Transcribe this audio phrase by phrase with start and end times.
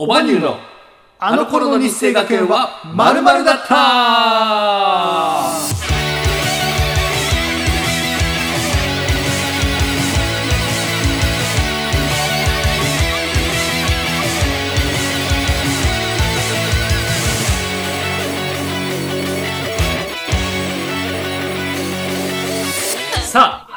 [0.00, 0.56] おばにゅうの
[1.18, 5.17] あの頃の日生学園はまるだった。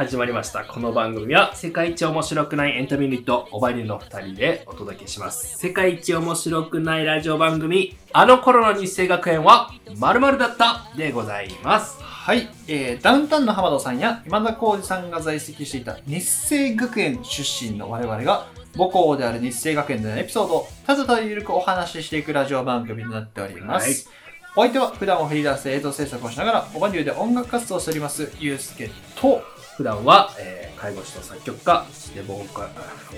[0.02, 0.66] 始まりました。
[0.66, 5.60] この番組は世界一面白くないエンタメユニット、おばにゅうの二人でお届けします。
[5.60, 9.70] 世界一面白くないラジオ番組、あの頃の日生学園は
[10.00, 12.02] まるだったでございます。
[12.02, 24.08] はい、えー、ダウンタウンの浜田さんや今田耕司さんが在籍していた日生学園出身の我々が母校である日生学園でのエピソードをただただゆるくお話ししていくラジオ番組になっております。
[24.10, 24.22] はい
[24.54, 29.42] お相手は普段はフリーランスで映像制作をしながらオバニューで音楽活動をしておりますゆうすけと
[29.76, 32.68] 普段は、え介護士と作曲家、そしてボーカ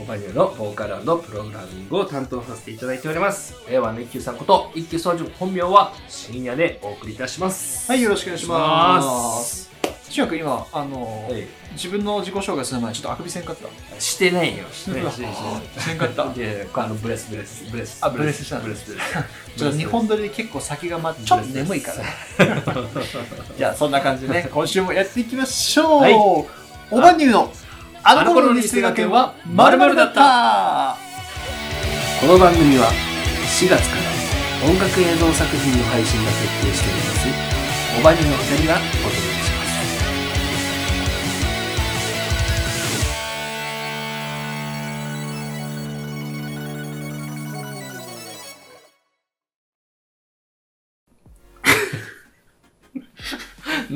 [0.02, 3.56] オバニューのボーカルプログラミングを担当させていただいております。
[3.70, 7.90] 令和の一休さんこと、一休総順本名は深夜でお送りいたします。
[7.90, 9.02] はいよろしくお願いしま
[9.42, 9.72] す。
[10.10, 13.68] しゅんくん今あのーはい自分の自己紹介する前にちょっとあくびせんかった？
[14.00, 14.66] してないよ。
[14.72, 15.16] してないうんし
[15.80, 16.32] せんかった？
[16.34, 17.98] で、あのブレスブレスブレス。
[18.06, 19.04] あブレスしたのブレスブレス。
[19.58, 22.04] ちょっと日本撮りで結構先がまちょっと眠いから
[23.58, 27.52] じゃあそんな感じでね今週もやっていきましょう、はいおばにゅうの
[28.04, 30.98] あの頃の日生学園はまるだった。
[32.20, 32.92] この番組は
[33.60, 38.00] 4月から音楽映像作品の配信が決定しております。
[38.00, 39.53] おばにの2人がお届けします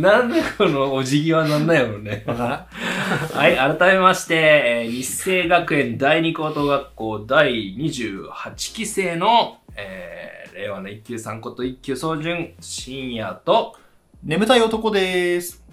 [0.02, 13.76] なんでこのお辞儀はなんないのねわからはい、改めまして、えー日生学園第二高等学校第28期生の、えー令和の一級三こと一級総順深夜と、
[14.24, 15.64] ん眠たい男です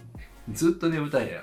[0.52, 1.40] ずっと眠たいね。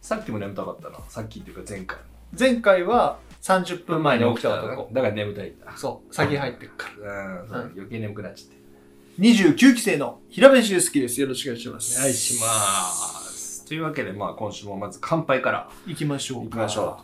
[0.00, 0.98] さっきも眠たかったな。
[1.08, 1.98] さっきっていうか前回。
[2.38, 5.72] 前回は30分前に起きただ男から眠たいんだ。
[5.76, 8.57] そう先入ってるからうん、余計眠くなっちゃって。
[9.18, 11.20] 29期生の平部修介です。
[11.20, 11.98] よろしくお願いします。
[11.98, 13.64] お願いします。
[13.66, 17.00] というわけで、まあ今週もまず乾杯から行きましょういきましょ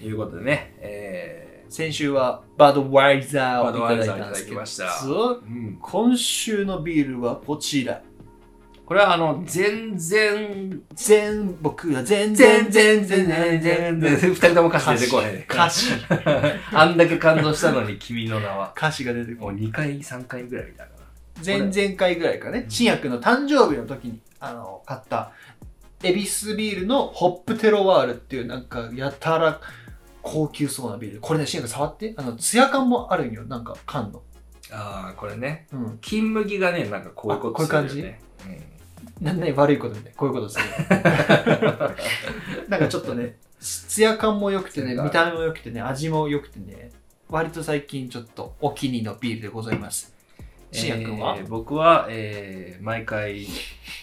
[0.00, 0.02] う。
[0.02, 0.04] と。
[0.04, 4.90] いうことでね、え先週はバドワイザードワイザーいただいたんですけどいただきました。
[4.90, 8.02] そうん、今週のビールはこちら。
[8.84, 15.36] これはあの、全然全僕は全全然然全然全然二人とも歌詞出てこへん。
[15.48, 15.92] 歌詞。
[16.74, 18.74] あんだけ感動したのに君の名は。
[18.76, 21.01] 歌詞が出てこもう2回、3回ぐらい見たか
[21.44, 25.32] 前々回ぐらいかね新薬の誕生日の時にあの買った
[26.02, 29.60] エビスビールのホップテロワールっていうなんかやたら
[30.22, 31.20] 高級そうなビール。
[31.20, 32.14] これね新薬触って。
[32.16, 34.22] あのツヤ感もあるんよなんか缶の。
[34.70, 34.76] な。
[34.76, 35.66] ああ、これね。
[35.72, 35.98] うん。
[36.00, 38.20] 金麦がね、なんかこういうことするよね。
[39.20, 40.64] なんで悪いことみたいこういうことする
[42.68, 46.90] なんかちょっとねツヤ感も良くてね見た目も良くてね味も良くてね
[47.28, 50.11] 割と最近ちょっとお気に入りのビールでございます
[50.72, 53.46] うん新薬君は、えー僕は、えー毎回、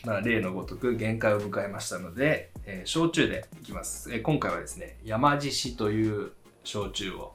[0.05, 6.31] まあ、例のごとく限界を迎えましたので、えー焼酎でいきます、えー今回はですね、山獅子という
[6.63, 7.33] 焼酎を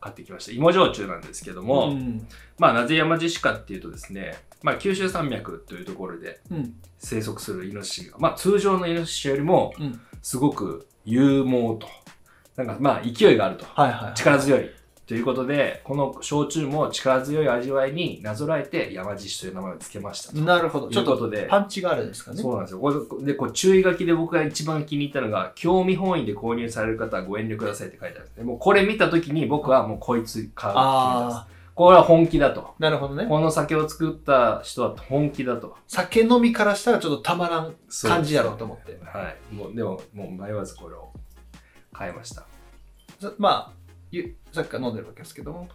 [0.00, 0.52] 買ってきました。
[0.52, 2.26] 芋焼酎なんですけども、うん。
[2.56, 6.74] まあなぜ山獅子かっていうとですね、まあ九州山脈というところでうん。
[6.98, 10.00] 生息するイノシシが、まあ通常のイノシシよりもうん。
[10.22, 11.88] すごく勇猛と、
[12.56, 14.14] なんかまあ勢いがあると、はいはい。
[14.14, 14.70] 力強い
[15.08, 20.38] ということで、この焼酎も力強い味わいになぞらえて山獅子という名前を付けましたと。
[20.38, 20.90] なるほど。
[20.90, 22.42] ちょっとでパンチがあるんですかね？
[22.42, 22.78] そうなんですよ。
[22.78, 28.44] これで、こう注意書きで僕が一番気に入ったのが、興味本位で購入される方はご遠慮くださいって書いてあるんで。
[28.44, 32.60] もうこれ見たときに僕はもうこいつ買うって決めたんですあこれは本気だと。
[32.60, 33.24] あ、なるほどね。
[33.26, 35.74] この酒を作った人は本気だと。
[35.86, 38.98] 酒飲みからしたらちょっとたまらん感じだろうと思って。
[39.04, 39.54] はい。
[39.54, 41.12] もう、でも、もう迷わずこれを
[41.94, 42.42] 買いました。
[43.20, 43.77] さまあ、ゆ
[44.52, 45.68] さっきから飲んでるわけですけども、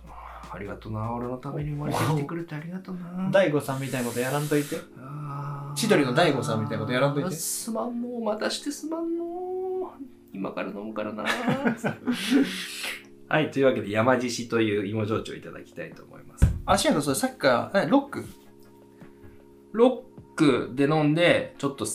[0.52, 1.12] ありがとうな。
[1.14, 3.30] 俺のために生まれてきてくれてありがとうな。
[3.32, 4.76] 大悟さんみたいなことやらんといて。
[5.76, 8.20] 千鳥の大悟さんみたいなことやらんといてすまんの。
[8.20, 9.94] またしてすまんの。
[10.34, 11.24] 今から飲むからな。
[13.30, 13.52] はい。
[13.52, 16.46] というわけで、山獅子という芋焼酎をいただきたいと思います。
[16.66, 18.26] あ、しやんそれさっきから、えロック？
[19.72, 20.04] ロ
[20.36, 21.86] ックで飲んで、ちょっと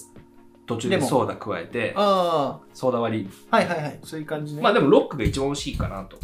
[0.69, 3.31] 途中でソーダ加えて、あソーダ割り。
[3.51, 3.99] あ、はいはいはい。
[4.05, 4.63] そういう感じね。
[4.63, 6.19] まあでもロックが一番美味しいかなと。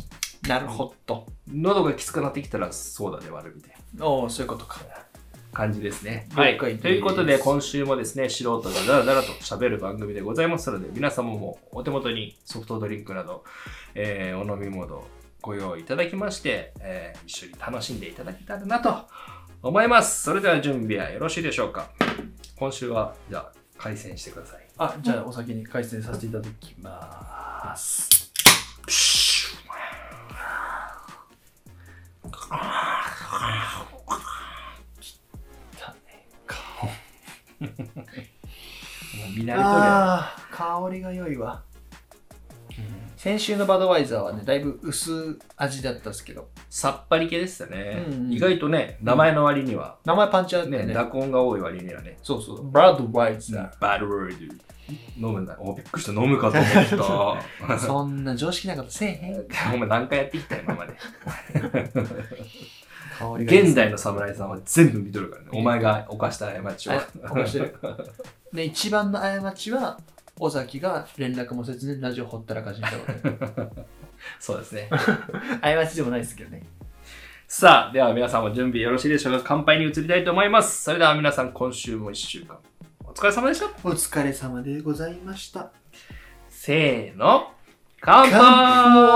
[0.46, 1.26] なるほど。
[1.48, 4.06] 喉がきつくなってきたらソーダで割るみたいな。
[4.06, 4.80] おおそういうことか。
[5.54, 6.28] 感じですね。
[6.36, 6.58] 了はい。
[6.58, 13.44] ということで、今週もですね、素人がダラダラと喋る番組でございますので、皆様もお手元にソフトドリンクなど、
[13.94, 15.04] えーお飲み物、
[15.40, 19.06] ご用意いただきまして、えー一緒に楽しんでいただけたらなと
[19.62, 20.24] 思います。
[20.24, 21.88] それでは準備はよろしいでしょうか
[22.56, 24.66] 今週は、じゃあ、開戦してください。
[24.78, 28.32] あ、じゃあお先に開戦させていただきます。
[35.80, 36.86] 汚ね顔。
[36.88, 36.92] も
[37.66, 41.62] う見慣れとるや香りが良いわ。
[43.16, 48.04] 先週のバドワイザーはね、だいぶ薄味だったんですけど、さっぱり系でしたね。
[48.06, 50.94] うんうん意外とね、名前の割には、名前パンチあってね、ね。
[50.94, 52.70] 濁音が多い割にはね、そうそう。
[52.70, 54.54] バドワイザバッドワード。
[55.16, 55.56] 飲むんだ。
[55.58, 56.12] おびっくりした。
[56.12, 56.80] 飲むかと思った。
[57.74, 57.78] ー。
[57.80, 59.46] そんな常識なことせえへん。
[59.74, 60.94] お前何回やってきた今まで。
[63.44, 65.48] 現代の侍さんは全部見とるからね。
[65.52, 66.92] お前が犯した過ちを。
[66.92, 67.76] あ犯してる
[68.52, 69.98] で、一番の過ちは、
[70.40, 73.86] 尾崎が連絡もせずにラジオほったらかしにしたこと。
[74.40, 74.88] そうですね。
[75.60, 76.64] 過ちでもないですけどね。
[77.46, 80.82] さあ、では皆さんも準備よろしいでしょうか乾杯に移りたいと思います。
[80.82, 82.58] それでは皆さん今週も1週間、
[83.04, 83.66] お疲れ様でした。
[83.66, 85.70] お疲れ様でございました。
[86.48, 87.52] せーの、
[88.00, 89.14] 乾杯おーお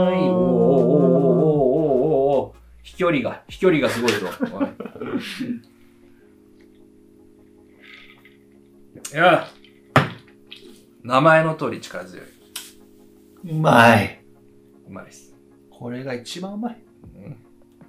[0.00, 2.10] ーおーおーおー
[2.40, 4.26] おー飛距離が、飛距離がすごいぞ。
[9.10, 9.48] いいや、
[11.02, 12.26] 名前の通り力強い。
[13.50, 14.22] うまい。
[14.86, 15.34] うまいです。
[15.70, 16.82] これが一番うまい。
[17.16, 17.36] うん、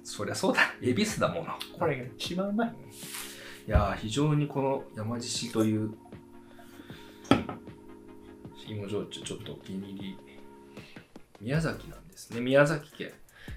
[0.02, 0.74] そりゃそうだ。
[0.82, 1.46] 恵比寿だもの。
[1.78, 2.74] これが一番うまい。
[3.68, 5.94] いやー非常にこの山獅子という
[8.66, 10.18] 芋焼酎ちょっとお気に入り
[11.40, 13.12] 宮崎なんですね宮崎県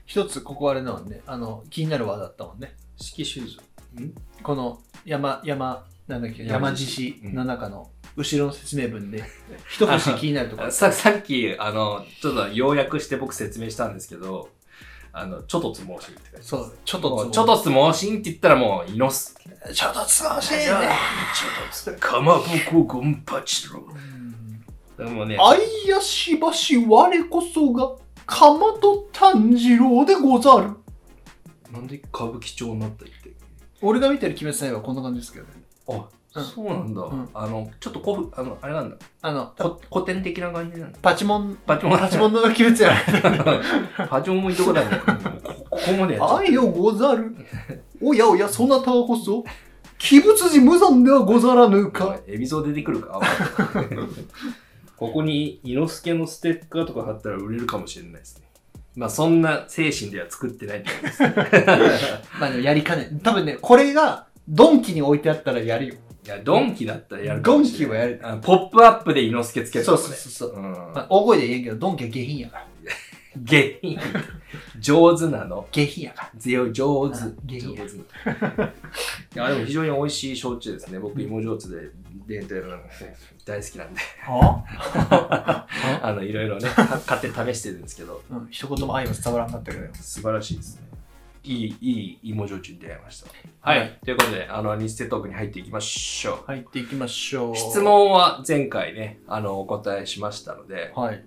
[0.05, 2.75] 一つ、ここあれなのね、あの、気になるワードだったもんね。
[2.97, 3.61] 四季酒造
[4.01, 4.13] ん
[4.43, 9.23] この山、山、なんだっけ、山山獅子の中の後ろの説明文で、
[9.69, 10.71] 一節気になるところ。
[10.71, 14.49] ささっきあのちょっと要約して僕説明したんですけど
[15.11, 19.35] あのちょっとつ盲信って書いてそう、ちょっともうちょっとつ盲信って言ったらもうイノス。
[19.73, 20.65] ちょっとつましいね。
[20.65, 20.79] ちょっ
[21.69, 23.83] とつかまぼこゴンパチロ
[24.97, 25.37] でもね。
[25.39, 27.95] あいやしばし我こそが、
[28.27, 30.69] かまど炭治郎でござる。
[31.73, 33.33] なんで歌舞伎町になったっけ
[33.81, 35.64] 俺が見てる鬼滅の刃はこんな感じですけどね。
[35.87, 36.03] あ、うん
[36.43, 37.01] そうなんだ。
[37.01, 38.97] うんあの、ちょっと古風、あの、あれなんだ。
[39.21, 40.99] あの、こ古典的な感じなんだ。
[41.01, 42.91] パチモン、パチモン、パチモンの鬼滅や。
[44.09, 45.01] パチモンもいいとこだね。
[45.43, 47.33] こここまでやっちゃっあいよござる。
[48.01, 49.45] おやおや、そなたはこそ、
[50.11, 51.99] 鬼物寺無惨ではござらぬた。
[51.99, 52.19] か。
[52.27, 53.21] エビゾ出てくるか。
[54.97, 58.45] ここに、猪之助のステッカーとか貼ったら売れるかもしれないですね。
[58.95, 61.23] まあ、そんな精神では作ってないと思います。
[62.39, 63.19] まあでもやりかねん。
[63.19, 65.95] 多分ね、これが、ドンキに置いてあったらやるよ。
[66.25, 67.63] いや、ドンキだったらやるかドン。
[67.63, 68.19] キはやる。
[68.23, 70.15] あポップアップで猪之助つけるそうとかね。
[70.15, 70.59] そうそうそう。
[70.59, 72.67] うんまあ、大声で言えんけど、ドンキは下品やから。
[73.43, 73.99] 下品。
[74.79, 75.67] 上手なの。
[75.71, 76.39] 下品やから。
[76.39, 77.19] 強い、上手あ。
[77.45, 77.95] 下品上手。
[77.95, 77.99] い
[79.35, 80.99] や、でも非常に美味しい焼酎ですね。
[80.99, 81.89] 僕、芋焼酎で
[82.27, 82.77] 伝統の
[83.45, 85.67] 大好きなんで、は
[86.01, 89.93] あの、いろいろね、か買って試してるんですけど、うん、一言も愛は伝わらんかったけど。
[89.95, 90.94] 素晴らしいですね。
[91.45, 93.29] いい、いい芋焼酎に出会いました。
[93.61, 93.79] はい。
[93.79, 96.43] はいということで、あの、日ステトークに入っていきましょう。
[96.47, 97.55] 入っていきましょう。
[97.55, 97.79] 質。
[97.79, 101.23] 問は前回ね、あの、お答えしましたので、はい。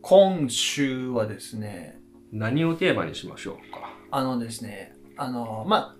[0.00, 1.98] 今週はですね、
[2.32, 3.90] 何をテーマにしましょうか？
[4.10, 5.96] あのですね、あの、まあ、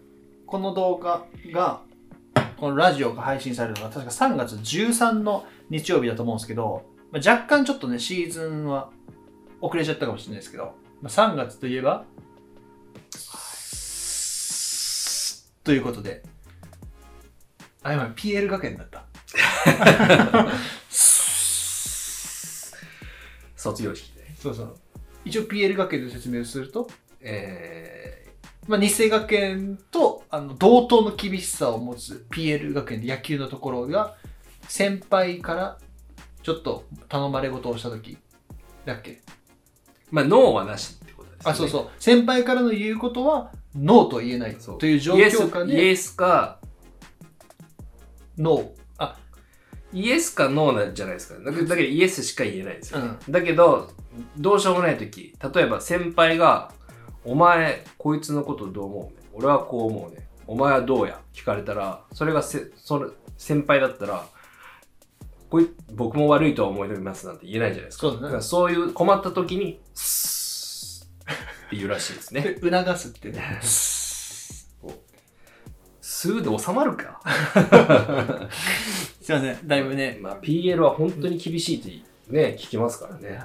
[0.47, 1.83] この動画が、
[2.57, 8.91] このラジオが配信されるのが確か3月13の日曜日だと思うんですけど、まあ、若干ちょっとね、シーズンは
[9.61, 12.05] 遅れちゃったかもしれないですけど、まあ、3月といえば、
[15.65, 16.23] ということで、
[17.83, 19.05] あ、今 PL 学園だった。
[23.57, 24.35] 卒業式で。
[24.41, 24.77] そうそう。
[25.25, 26.89] 一応 PL 学園の説明をすると、
[27.21, 28.29] え
[28.69, 34.15] まあ、日生学園とあの同等の厳しさを持つ PL 学園で野球のところが
[34.69, 35.79] 先輩から
[36.43, 38.19] ちょっと頼まれ事をした時
[38.85, 39.19] だっけ、ー、
[40.11, 40.98] まあ、ノーはなし
[41.39, 41.53] ですね。
[41.53, 46.59] あそうそう先輩からの言うことはノーと言えないという状況下でイエスか、
[48.37, 48.69] ノー
[48.99, 49.17] あ
[49.93, 51.43] イエスかノーなんじゃないですか。
[51.43, 53.17] だけどだけどイエスしか言えないですよね。
[53.29, 53.91] うだけど、
[54.37, 56.73] どうしようもないとき、例えば先輩が、
[57.25, 60.29] お前、こいつのことどう思うね俺はこう思うね。
[60.47, 61.21] お前はどうや？
[61.33, 64.27] 聞かれたら、それがせそれ先輩だったら、
[65.51, 68.09] こい僕も悪いとは思いますなんて言えないじゃないですか。
[68.09, 69.81] そうだねからそういう困ったときに、
[71.69, 72.41] って言うらしいですね。
[72.41, 73.61] で促すってね
[76.19, 77.21] スーで収まるか
[79.23, 79.69] すいません。
[79.69, 80.19] だいぶね。
[80.21, 81.91] まあ、PL は本当に厳しいって
[82.29, 83.41] ね、聞きますからね。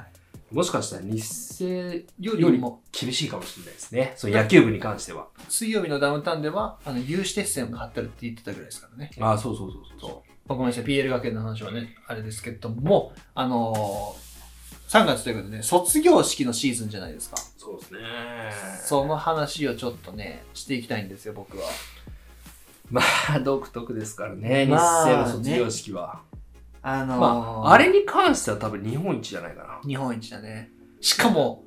[0.49, 4.13] もしかしたら日生よよりりも、厳しいかもしれないですね。
[4.15, 5.27] そう野球部に関しては。
[5.49, 9.11] 水曜日のダウンタウンでは、あの、有刺鉄線が張ってるって言ってたぐらいですからね。
[9.19, 10.31] ああ、そうそうそうそう。
[10.47, 14.22] まあごめんなさい、PL 学園の話はね、あれですけども、あのー、
[14.93, 17.37] 3月ということでね、卒業式のシーズンじゃないですか。
[17.57, 17.99] そうですね。
[18.83, 21.63] その話をちょっとね、していきたいんですよ、僕は。
[22.91, 26.21] まあ、独特ですからね、日まあ生の卒業式は。
[26.83, 27.27] あのーま
[27.69, 29.79] あ、あれに関しては多分日本一じゃないかな。
[29.83, 30.69] 日本一だね。
[31.01, 31.63] しかも、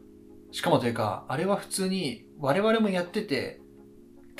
[0.52, 3.60] しかもというか、あれは普通に我々もやってて、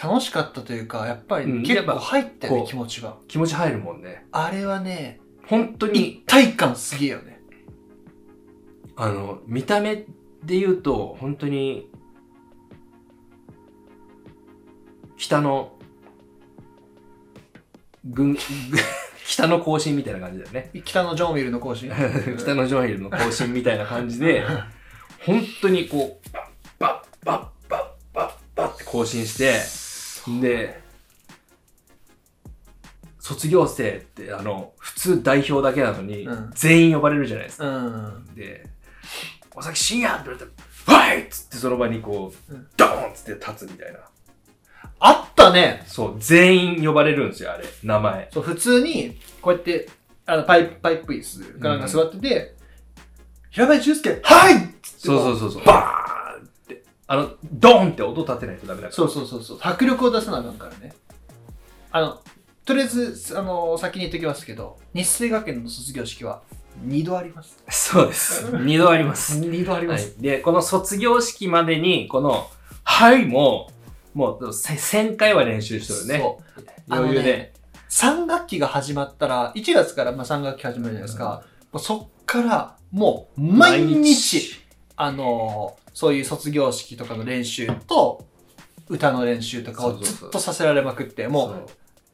[0.00, 3.16] 楽しかったというか、やっぱうんり結構入ったよね、こう気持ちが。
[3.26, 4.26] 気持ち入るもんね。
[4.30, 7.35] あれはね、本当一に、体感すげえよね。
[8.96, 9.96] あの、見た目
[10.42, 11.90] で言うと、本当に、
[15.16, 15.72] 北の、
[18.04, 18.38] 軍、ぐ
[19.26, 20.70] 北の行進みたいな感じだよね。
[20.84, 21.90] 北のジョンウィルの更新。
[22.38, 24.44] 北のジョンヒルの行進みたいな感じで、
[25.26, 26.32] 本当にこう、
[26.78, 29.60] バッバッバッバッバッって更新して、
[30.40, 30.80] で、
[33.18, 37.66] 卒業生ってあの、普通代表だけなのに、うん全員呼ばれるじゃないですか。
[37.66, 38.34] うん。
[38.36, 38.75] で、
[39.56, 40.52] お先深夜って言われて、
[40.84, 44.00] はいっつってその場にこう、うんドーンっつって立つみたいな。
[44.98, 48.28] あったねそう、全員呼ばれるんですよ、あれ、名前。
[48.32, 49.88] そう、普通に、こうやって、
[50.26, 52.54] あの、パイプ、パイプ椅子かなんか座ってて、
[53.50, 55.64] 平林祐介、はいっつってそうそうそうそう。
[55.64, 56.82] バーンって。
[57.06, 58.92] あの、ドーンって音立てないとダメだから。
[58.92, 59.58] そうそうそうそう。
[59.60, 60.94] 迫力を出さなあかんからね。
[61.90, 62.20] あの、
[62.66, 66.42] とりあえず、あの、先に言っておきますけど、日生学園の卒業式は
[66.84, 67.62] 2度あります。
[67.68, 68.50] そうです。
[68.62, 69.38] 二度あります。
[69.40, 70.16] 2度ありはます。
[70.18, 70.22] い。
[70.22, 72.48] で、この卒業式までに、この、
[72.84, 73.70] はいも、
[74.14, 76.18] もう、せ1000回は練習してるね。
[76.18, 76.64] そう。
[76.88, 77.22] 余裕で。
[77.22, 77.52] あのね
[77.88, 81.44] 3学期が始まったら、1月からまあ3学期始まるじゃないですか。
[81.72, 84.56] もうそっから、もう、毎日、
[84.96, 88.26] あのーそういう卒業式とかの練習と、
[88.90, 91.66] 歌の練習とかをずっとさせられまくって、もう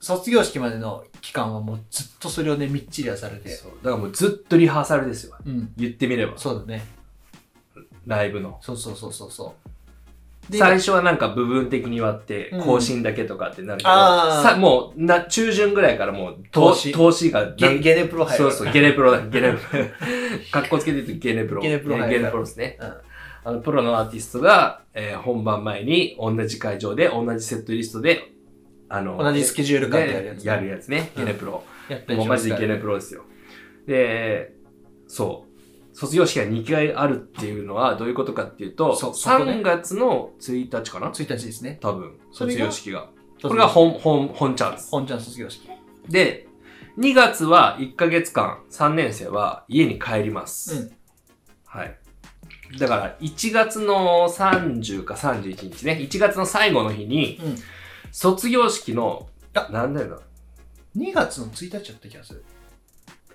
[0.02, 3.48] 卒業式までの期間はもうずっとそれをね、みっちりやされて。
[3.50, 5.36] そうだからもうずっとリハーサルですよ。
[5.46, 5.72] うん。
[5.76, 6.36] 言ってみれば。
[6.36, 6.84] そうだね。
[8.04, 8.58] ライブの。
[8.60, 9.54] そうそうそうそうそ
[10.48, 10.52] う。
[10.52, 18.50] で最初はなんか部分的に割ってうん、更新だけとかってなるけど、あーさもうな、中旬ぐらいからもう、投資投資がゲゲネプロ入る。
[18.50, 19.84] そうそう、ゲネプロだ、ゲネプロ。
[20.50, 21.62] かっこつけて言うとゲネプロ。
[21.62, 22.76] ゲネプロね入るゲネプロですね。
[22.80, 22.92] うん
[23.44, 28.32] あの、プロのアーティストが、えー本番前に同じ会場で同じセットリストで、
[28.92, 31.10] あの、同じスケジュール感でやるやつねやるやつね。
[31.16, 31.64] うんゲネプロ。
[31.88, 33.24] やったりもうマジでゲネプロですよ。
[33.86, 34.52] で、
[35.08, 35.96] そう。
[35.96, 41.78] 卒業式が2回あるっていうのはどういうことかっていうと、ね3月の1日かな？1日ですね。
[41.80, 43.08] 多分、卒業式が。
[43.42, 44.90] これが本、本、本チャンス。
[44.90, 45.68] 本ちゃん卒業式。
[46.08, 46.46] で、
[46.98, 50.76] 2月は1ヶ月間、3年生は家に帰ります。
[50.76, 50.92] うん
[51.64, 51.98] はい。
[52.78, 57.56] だから、1月の30か31日ね、1月の最後の日に、うん。
[58.12, 60.18] 卒業式の、あなんだよな。
[60.96, 62.44] 2月の1日だった気がする。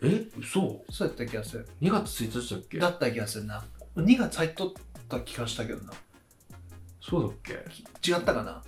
[0.03, 0.25] え？
[0.39, 0.84] 嘘？
[0.91, 1.67] そうやった気がする。
[1.81, 2.77] ?2 月1日だっけ？
[2.79, 3.63] だった気がするな。
[3.96, 4.72] 2月入っとっ
[5.10, 5.93] た気がしたけどな。
[7.01, 7.53] そうだっけ？
[8.12, 8.63] 違ったかな。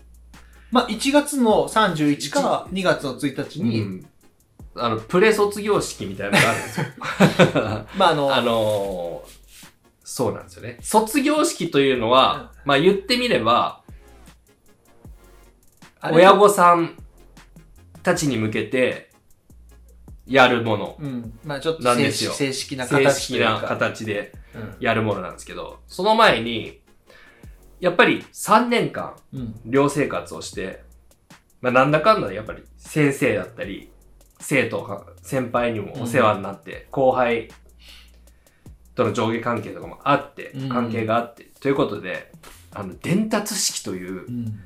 [0.71, 4.05] まあ、1月の31か2月の1日に、うん。
[4.75, 6.85] あの、プレ卒業式みたいなのがあるんですよ。
[7.97, 9.39] まあ、あの、あのー
[10.11, 10.79] そうなんですよね。
[10.81, 13.78] 卒業式というのは、まあ言ってみれば、
[16.03, 16.95] 親御さん
[18.03, 19.09] たちに向けて
[20.25, 20.95] やるもの。
[20.99, 21.39] うん。
[21.43, 23.67] まあ、ちょっと正なんですよ式正式な正形と式ないうか。
[23.67, 26.81] 形でうんやるものなんですけど、その前に、
[27.79, 29.59] やっぱり3年間うん。
[29.65, 30.83] 寮生活をして、
[31.61, 33.91] まあなんだかんだでやっぱり先生だったり、
[34.39, 37.49] 生徒が、先輩にもお世話になって、後輩
[38.95, 42.31] との上下関係とかもあってうん、関係があって、ということで、
[42.73, 44.59] あの、伝達式というう、ん。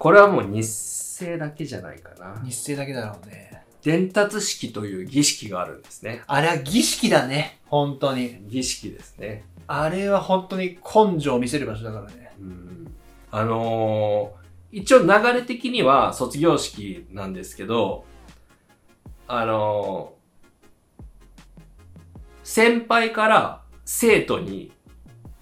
[0.00, 2.40] これはもう日生だけじゃないかな。
[2.42, 3.62] 日生だけだろうね。
[3.82, 6.22] 伝達式という儀式があるんですね。
[6.26, 7.58] あれは儀式だね。
[7.66, 8.38] 本当に。
[8.48, 9.44] 儀式ですね。
[9.66, 12.32] あれは本当に根性を見せる場所だからね。
[12.40, 12.94] うん
[13.30, 14.40] あのー
[14.72, 18.06] 一応流れ的には卒業式なんですけど、
[19.28, 21.02] あのー
[22.42, 24.72] 先輩から生徒に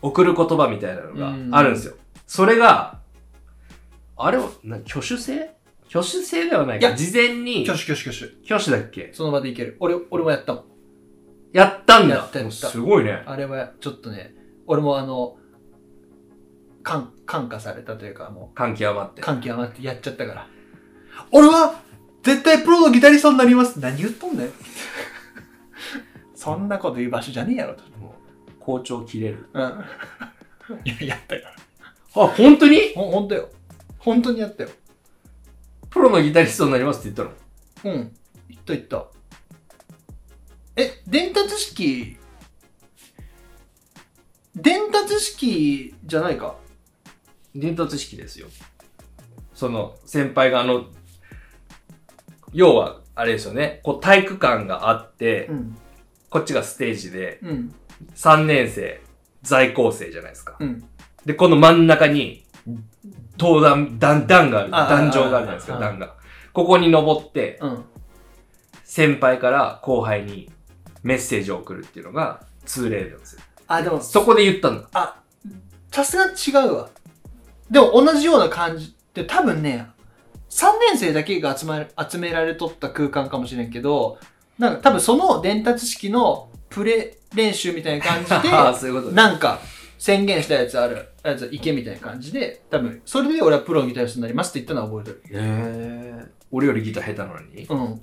[0.03, 1.95] 送る言葉みたいなのがあるんですよ。
[2.27, 2.98] それが、
[4.19, 5.51] あれは、な挙手制？
[5.91, 6.89] 挙手制ではないか。
[6.89, 8.55] いや事前に、挙手挙手挙手。
[8.55, 9.11] 挙手だっけ？
[9.13, 9.77] その場でいける。
[9.81, 10.65] 俺、俺もやったもん。
[11.53, 13.23] やったんだやったやったすごいね。
[13.27, 14.35] あれはちょっとね、
[14.67, 15.37] 俺もあの、
[16.83, 19.23] 感、感化されたというか、も感極まっう、て。
[19.23, 20.47] 感極まってやっちゃったから。
[21.31, 21.81] 俺は、
[22.23, 23.81] 絶対プロのギタリストになります。
[23.81, 24.51] 何言っとんだよ。
[26.35, 27.83] そんなこと言う場所じゃねえやろと。
[27.99, 28.15] も
[28.49, 29.47] う校長切れる。
[29.53, 29.85] うん。
[30.85, 31.43] いや、やったよ。
[32.15, 32.93] あ、本当に？
[32.95, 33.49] ほん、ほんとよ。
[33.99, 34.71] 本当にやったよ。
[35.91, 37.29] プロのギタリストになりますって言っ
[37.83, 37.95] たの？
[37.95, 38.17] うん。
[38.49, 39.07] 言った言った。
[40.77, 42.17] え、伝達式、
[44.55, 46.57] 伝達式じゃないか？
[47.55, 48.49] 伝達式ですよ。
[49.55, 50.87] その、先輩があの、
[52.53, 53.81] 要は、あれですよね。
[53.83, 55.77] こう、体育館があって、ん。
[56.31, 57.75] こっちがステージで、うん。
[58.15, 59.01] 3年生、
[59.43, 60.57] 在校生じゃないですか。
[60.61, 60.85] うん。
[61.25, 62.47] で、この真ん中に、
[63.39, 64.71] 登壇、段、段がある。
[64.71, 66.15] 壇上があるじゃないですか、段が。
[66.53, 67.85] ここに登って、うん。
[68.85, 70.51] 先輩から後輩に
[71.03, 73.43] メッセージを送るっていうのが通例なんですよ。
[73.67, 74.89] あ、でも、そこで言ったんだ。
[74.93, 75.21] あ、
[75.93, 76.89] さすがに違うわ。
[77.71, 79.89] でも同じような感じって多分ね、
[80.51, 84.19] 3年生だけが集まる集められとった空間かもしれんけど、
[84.59, 89.15] なんか多分その伝達式のプレ練習みたいな感じ ああ、で、そういうことね。
[89.15, 89.61] なんか
[89.99, 95.43] 宣言したやつある、やつ行けみたいな感じで、多分それで俺はプロのギタリストになりますって言ったのは覚えてる。
[95.43, 96.27] へえ。
[96.51, 97.67] 俺よりギター下手なのに？
[97.69, 98.01] うん。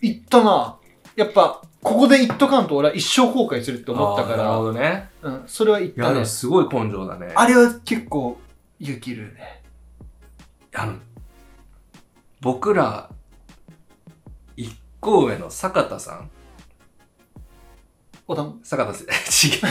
[0.00, 0.76] 行ったな。
[1.16, 5.08] やっぱ、ここで行っとかんと俺は一生後悔するって思ったかあーなるほら、どね。
[5.22, 6.24] うん、それは行っいや、たね。
[6.24, 7.32] すごい根性だね。
[7.34, 8.38] あれは結構
[8.78, 9.62] 勇気いるね。
[10.74, 10.94] あの、
[12.40, 13.10] 僕ら、
[14.56, 16.30] 一個上の坂田さん
[18.30, 19.04] おたん、坂田せ、
[19.48, 19.62] 違う。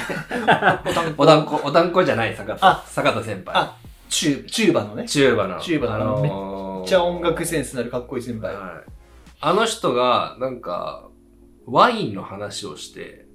[0.41, 2.67] おたん、おだんこ、おだんこじゃない坂田。
[2.67, 3.55] あ坂田先輩。
[3.55, 3.77] あ
[4.09, 5.07] チュー、チューバのね。
[5.07, 5.59] チューバの。
[5.59, 8.55] チューバのあのめーめっちゃ音楽センスなるかっこいい先輩。
[8.55, 8.91] はい。
[9.41, 11.07] あの人が、なんか、
[11.67, 13.27] ワインの話をして、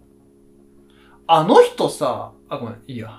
[1.28, 3.10] あの人さ、あ、ごめん、いいや。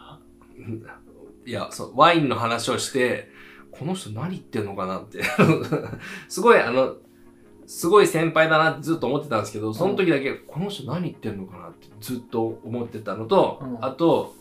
[1.46, 3.30] いや、そう、ワインの話をして、
[3.72, 5.24] この人何言ってんのかなって。
[6.28, 6.98] すごい、あの、
[7.74, 14.36] すごい先輩だなってずっと思ってたんですけど、その時だけ、この人何言ってんのかなってずっと思ってたのと、うんあと、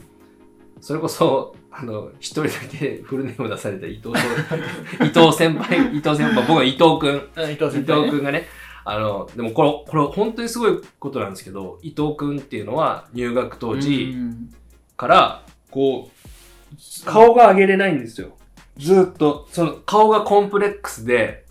[0.82, 4.18] それこそ、あの、一人だけフルネーム出された伊藤と、
[5.02, 8.10] 伊藤先輩、伊藤先輩、僕は伊藤くん、うん伊藤伊藤先輩、ね。
[8.10, 8.46] くんがね、
[8.84, 14.50] あの、でもこれ、これ本当にすごいことなんですけど、伊藤くんっていうのは入学当時うん
[14.98, 18.36] から、こう、顔が上げれないんですよ。
[18.76, 21.41] ずっと、その顔がコンプレックスで、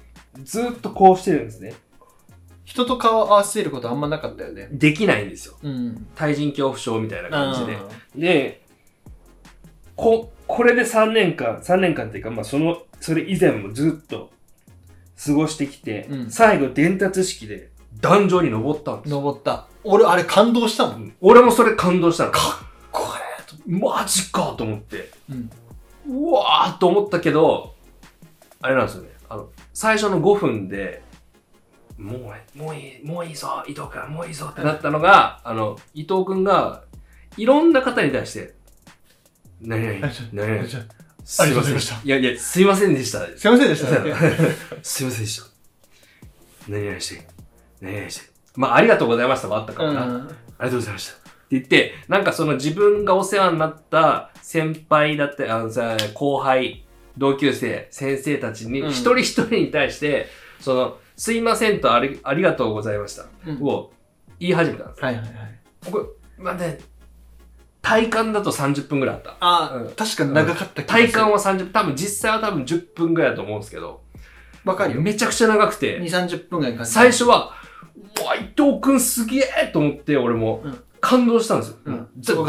[0.43, 1.73] ずっとこうしてるんですね。
[2.63, 4.69] 人と顔合わせることあんまなかったよね。
[4.71, 5.55] できないんですよ。
[5.61, 6.07] うん。
[6.15, 7.75] 対人恐怖症みたいな感じで。
[7.75, 8.61] あで、
[9.95, 14.31] こ、これで3年間、3年間っていうか、まあその、それ以前もずっと
[15.23, 19.17] 過ごしてきて、うん最後伝達式で壇上に登ったんですよ。
[19.17, 19.67] 登った。
[19.83, 21.13] 俺、あれ感動したもん。
[21.19, 22.31] 俺もそれ感動したの。
[22.31, 22.39] こ
[23.67, 24.97] マジかと思って。
[24.97, 25.09] れ。
[25.29, 25.49] うん。
[26.07, 27.75] うわーと思ったけど、
[28.61, 29.10] あれなんですよね。
[29.73, 31.01] 最初の5分で、
[31.97, 36.83] もう、もういい、もういいぞ、伊藤君、もういいぞってなったのが、あの、伊藤君が、
[37.37, 38.55] いろんな方に対して、
[39.61, 39.99] 何々、
[40.33, 40.67] 何々、
[41.23, 43.19] すありがとうございましたいやいや、すいませんでした。
[43.37, 43.87] すいませんでした。
[44.81, 45.47] すいませんでした。
[46.67, 47.27] 何々して、
[47.81, 48.31] 何々して。
[48.55, 50.01] まあ、ありがとうございましたもあったかうもな。
[50.03, 50.27] あん。
[50.27, 51.13] りがとうございました。
[51.13, 56.85] って言って、なんかその自分がお世話になった先輩だって、あのさ、後輩、
[57.17, 60.27] 同級生、先生たちに、うん一人一人に対して、
[60.59, 63.25] その、すいませんとありありがとうございました。
[63.47, 63.91] うんを
[64.39, 65.03] 言い始めたんです。
[65.03, 65.31] はいはいはい。
[65.91, 66.79] これ、まあね、
[67.81, 69.37] 体感だと30分ぐらいあった。
[69.39, 74.01] あ、うん確かに長かった気がする体感は30分、多分実際は多分10分ぐらいだと思うんですけど、
[74.63, 75.01] わかるよ。
[75.01, 76.91] めちゃくちゃ長くて、2、30分ぐらい感じ。
[76.91, 77.53] 最初は、
[78.21, 81.77] うわ、伊藤くんすげえと思って、俺もうん感動したんですよ。
[81.85, 82.41] うんずず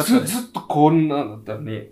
[0.48, 1.88] っとこんなんだったのに、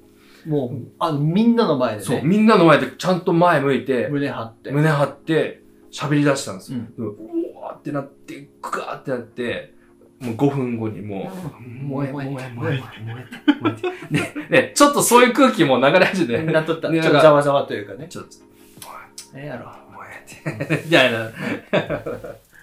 [0.46, 4.70] もう、あの、みんなの前でそう、ね、みんなの前でちゃんと前向いて、胸張って。
[4.70, 6.80] 胸張って、喋り出したんですよ。
[6.98, 7.06] うん。
[7.06, 9.74] うわーってなって、グワーってなって、
[10.20, 13.76] もう5分後にもう、燃え、燃え、燃え、燃え、燃え、燃
[14.10, 14.14] え。
[14.14, 16.88] ね、ね、ちょっとそういう空気も流れ始めて、なっとった。
[16.88, 18.06] ちょねっとざわざわというかね。
[18.08, 18.30] ちょっと、
[19.34, 19.72] ええやろ。
[19.94, 20.06] 燃
[20.58, 21.30] えて、みたいな。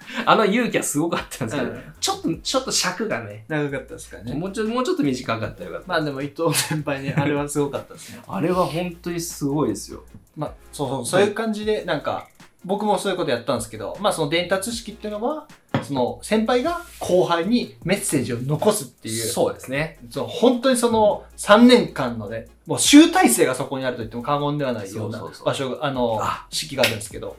[0.25, 4.33] あの勇気はすごかったんですけど、うんちょっと、ちょっと尺がね、長かったですからね。
[4.33, 5.87] もうちょもうちょっと短かったらよかった。
[5.87, 8.21] まあでも伊藤先輩ね、あれはすごかったですね。
[8.27, 10.03] あれは本当にすごいですよ。
[10.35, 12.27] まあ、そうそう、そういう感じで、なんか、
[12.63, 15.47] 僕もそういうことやったんですけど、まあその伝達式っていうのは、
[15.83, 19.99] その先輩が後輩にメッセージを残すっていう、そうですね。
[20.09, 27.37] その本当にその3年間のね、もう集大成がそこにあると言っても過言ではないような場所が、あのあ、式があるんですけど、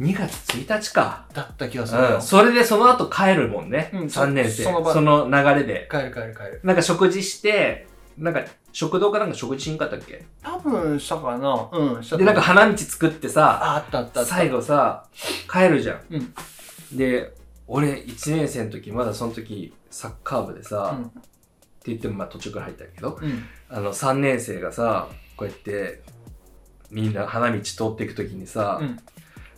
[0.00, 1.26] 2月1日か。
[1.32, 2.14] だった気がするよ。
[2.16, 2.22] うん。
[2.22, 3.90] それでその後帰るもんね。
[3.94, 4.64] うん3年生。
[4.64, 5.88] その場その流れで。
[5.90, 6.60] 帰る帰る帰る。
[6.64, 7.86] なんか食事して、
[8.18, 10.24] なんか食堂かなんか食事しんかったっけ？
[10.42, 14.34] 多分したかなうん、したとで、なんか花道作ってさ、あ、あったあったあった。
[14.34, 15.06] 最後さ、
[15.50, 16.00] 帰るじゃん。
[16.10, 16.34] うん
[16.92, 17.32] で、
[17.66, 21.08] 俺1年生の時、まだその時サッカー部でさ、うんっ
[21.86, 23.44] て言ってもまあ途中から入ったけど、うん。
[23.68, 26.02] あの3年生がさ、こうやって
[26.90, 28.98] みんな花道通っていく時にさ、うん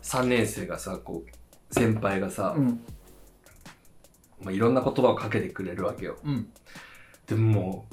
[0.08, 2.80] 3年生がさ、こう、先輩がさ、うん。
[4.40, 6.16] まあ、いろんな言葉をかけてくれるわけよ。
[6.24, 6.48] うん。
[7.26, 7.86] でも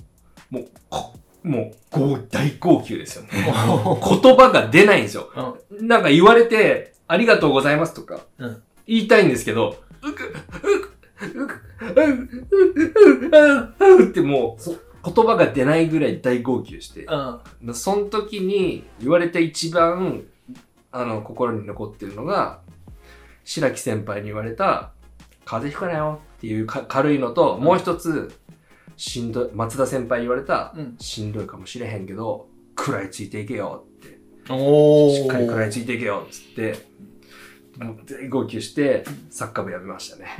[0.49, 3.29] もう、もう大号泣ですよね。
[3.85, 5.29] う言葉が出ないんですよ。
[5.81, 10.91] なんか言われて、ありがとうございますとか、うん言いたいんですけど、うく、うく、
[11.39, 13.31] うく、うく、
[13.79, 17.07] うく、ってもう、そ言葉が出ないぐらい大号泣して、
[17.71, 17.73] ん。
[17.73, 20.23] その時に言われて一番、
[20.97, 22.61] あの、心に残ってるのが、
[23.43, 24.91] 白木先輩に言われた、
[25.45, 28.33] 風邪ひかなよっていうか軽いのと、うんもう一つ、
[28.97, 30.95] しんどい、松田先輩に言われた、うん。
[30.99, 32.47] しんどいかもしれへんけど、
[32.79, 34.17] 食らいついていけよって。
[34.49, 36.75] おしっかり食らいついいていけよっつって、
[37.77, 40.27] もう大号泣して、サッカー部やめましたね。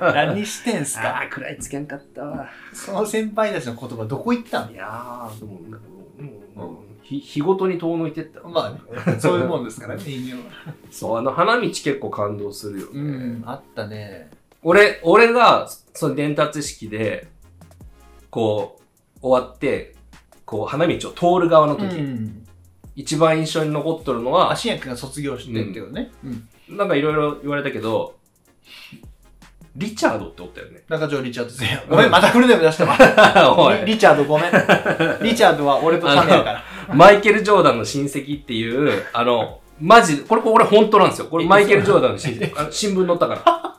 [0.00, 1.08] 何してんすか？
[1.16, 2.48] ああ、食らいつけんかったわ。
[2.72, 4.72] その先輩たちの言葉どこ行ったん？
[4.72, 5.60] いやー、でも、
[6.54, 8.40] もうひ日ごとに遠のいてった。
[8.42, 10.74] まあね、そういうもんですからね、 人間は。
[10.90, 12.92] そう、あの花道結構感動するよね。
[12.94, 14.30] うん、あったね。
[14.62, 17.28] 俺、俺が、その伝達式で、
[18.30, 18.80] こ
[19.20, 19.96] う、終わって、
[20.44, 22.46] こう、花道を通る側の時、ん。
[22.94, 26.12] 一番印象に残っとるのは、足役が卒業してってことね。
[26.24, 26.76] うん。
[26.76, 28.16] なんかいろいろ言われたけど、
[29.74, 30.82] リチャードっておったよね。
[30.88, 31.82] 中条リチャードせや。
[31.88, 33.74] ごめん、またフルネーム出したわ。
[33.86, 34.52] リリチャードごめん。
[35.22, 36.64] リチャードは俺とタメやから。
[36.94, 41.26] マイケル・ジョーダンの親戚っていう、あの、マジ、これ、これ本当なんですよ。
[41.26, 42.52] これマイケル・ジョーダンの親戚。
[42.60, 43.74] あの新聞載ったか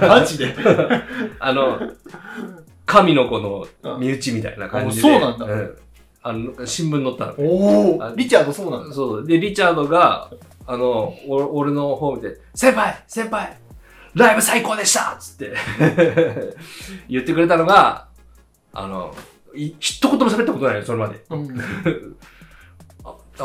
[0.00, 0.08] ら。
[0.08, 0.54] マジで？
[1.38, 1.80] あの、
[2.84, 3.66] 神の子の
[3.98, 5.08] 身内みたいな感じで。
[5.08, 5.70] あそうなんだん
[6.22, 7.34] あの、新聞載ったの。
[7.38, 8.16] おあお。
[8.16, 8.94] リチャードそうなんだ。
[8.94, 9.26] そう。
[9.26, 10.28] で、リチャードが、
[10.66, 13.56] あの、お俺の方見て、先輩先輩
[14.14, 15.52] ライブ最高でしたつって
[17.08, 18.08] 言ってくれたのが、
[18.72, 19.14] あの、
[19.54, 21.22] い一言も喋ったことないよ、それまで。
[21.30, 21.48] うん。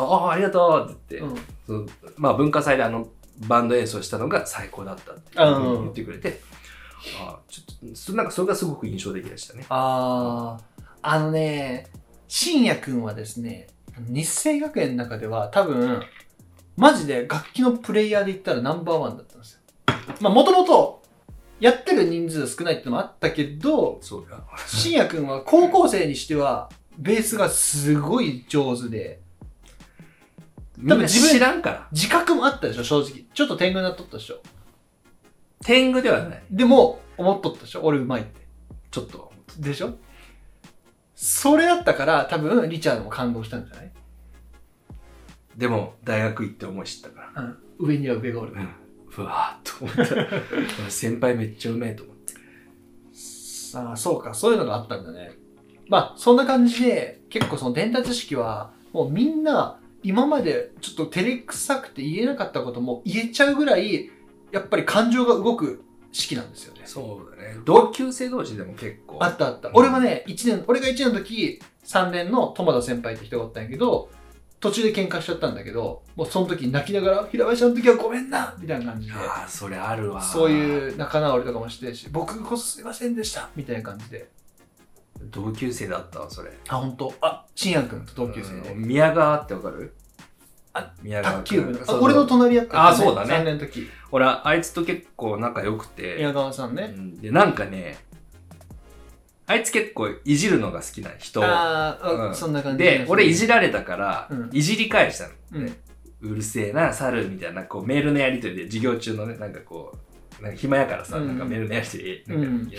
[0.00, 3.08] あ、ありがとうって言って、うんまあ文化祭であの
[3.46, 6.40] バンド演奏したのが最高だったってうん言ってくれて、
[7.20, 9.64] あちょっとそなんかそれがすごく印象的でしたね。
[9.68, 11.88] あー、あのね、
[12.28, 13.68] 信也くんはですね、
[14.08, 16.02] 日生学園の中では多分、
[16.76, 19.60] マジで楽器のプレイヤーで言ったらナンバーワンだったんですよ。
[20.20, 21.02] まあもともと、
[21.60, 24.42] やってる人数少ないってのもあったけど、そうだ。
[24.66, 29.21] 信也くんは高校生にしては、ベースがすごい上手で、
[30.82, 31.88] みんな自分知らんから。
[31.92, 33.24] 自覚もあったでしょ、正直。
[33.32, 34.42] ちょっと天狗になっとったでしょ。
[35.64, 36.42] 天狗ではない。
[36.50, 38.40] でも、思っとったでしょ、俺うまいって。
[38.90, 39.32] ちょっと。
[39.58, 39.94] でしょ？
[41.14, 43.92] それだったから、多分、リチャードも感動したんじゃない？
[45.56, 47.42] でも大学行って思い知ったから。
[47.42, 47.58] うん。
[47.78, 48.52] 上には上がおる。
[48.52, 48.68] うん
[49.08, 49.96] ふわーっと思っ
[50.74, 50.88] た。
[50.90, 52.32] 先輩めっちゃうめえと思って。
[53.76, 55.32] ああ、そうか、そういうのがあったんだね。
[55.86, 64.10] まあ、そんな感じで、結構その伝達式は、もうみんな、今までちょっと照れくさくて言えなかったことも言えちゃうぐらい、
[64.50, 66.82] やっぱり感情が動く式なんですよね。
[66.84, 67.56] そうだね。
[67.64, 69.18] 同級生同士でも結構。
[69.20, 69.68] あったあった。
[69.68, 74.10] うん俺はね、一年、俺が1年の時、3年の友田先輩って人がおったんやけど、
[74.60, 80.22] 途中で喧嘩しちゃったんだけど、もうその時泣きながら、平林さんの時はごめんなみたいな感じで、ああ、それあるわ。
[80.22, 84.28] そういう仲直りとかもしてるし、僕こそすいませんでしたみたいな感じで。
[85.32, 86.52] 同級生だったわ、それ。
[86.68, 87.12] あ、本当？
[87.20, 88.70] あ、信也君と同級生で。
[88.72, 89.94] うん宮川ってわかる？
[90.74, 91.78] あ宮川卓球部の。
[91.86, 93.88] あ俺の隣やったあそうだね3年の時。
[94.10, 96.14] 俺、あいつと結構仲良くて。
[96.18, 96.94] 宮川さんね。
[96.96, 97.96] うんで、なんかね、
[99.46, 101.42] あいつ結構いじるのが好きな人。
[101.42, 105.30] あーあ、うんそんな感じで、俺いじらられたから、うんいじり返したの。
[105.52, 105.76] うん。
[106.22, 109.92] うるせえな、猿みたいな、こう、メールのやりとりで、授業中のね、なんかこ
[110.40, 112.70] う、なんか暇やからさ、うんなんかメールのやりとりで、なんか、うん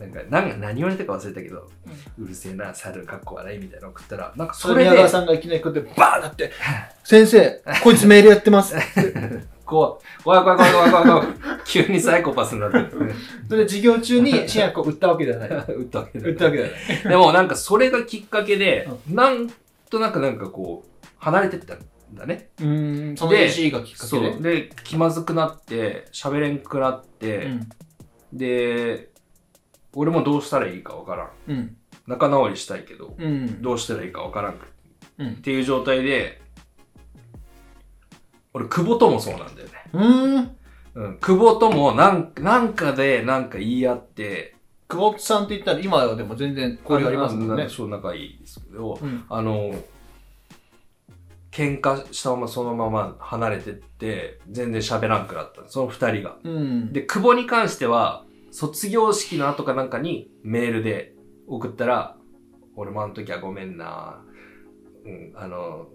[0.00, 1.68] なんか、なんか何言われたか忘れたけど、
[2.18, 6.52] うるせえな、猿かっこ笑いみたいなの送ったら、なんかそれれ 宮、川さんがいきなりこうやってバーンだって、
[7.02, 8.74] 先生、こいつメールやってます。
[9.64, 11.28] こう、怖い怖い怖い怖い怖い怖い、
[11.66, 13.12] 急にサイコパスになってる。
[13.48, 15.48] それで授業中に新薬を売ったわけではない。
[15.48, 17.08] 打ったわけだ売ったわけではない。
[17.08, 19.50] でもなんかそれがきっかけで、なん
[19.90, 21.78] となくなんかこう、離れてったん
[22.14, 22.50] だね。
[22.60, 24.36] うーん、そので AC がきっかけそで。
[24.38, 24.42] う。
[24.42, 27.68] で、気まずくなって、喋れんくなって、うん。
[28.32, 29.08] で、
[29.96, 31.30] 俺もどうしたらいいかわからん。
[31.48, 31.76] うん。
[32.06, 33.62] 仲直りしたいけど、うん。
[33.62, 34.56] どうしたらいいかわからんっ
[35.18, 35.36] うん。
[35.36, 36.42] ていう状態で、
[38.52, 39.72] 俺、久保ともそうなんだよね。
[39.94, 40.56] うーん。
[40.96, 44.54] うん、久保ともなんなんかでなんか言い合って、
[44.88, 47.68] 久保さんって言ったら今はでも全然交流ありますもんね。
[47.68, 49.74] そう仲いいですけど、うんあの、
[51.50, 55.62] 喧嘩したままそのまま離れてって、全然喋らんくなった。
[55.68, 56.36] その二人が。
[56.44, 56.92] うん。
[56.92, 58.25] で、久保に関しては、
[58.56, 61.12] 卒業式の後かなんかにメールで
[61.46, 62.16] 送ったら、
[62.74, 64.24] 俺もあの時はごめんな。
[65.04, 65.88] うん、あの、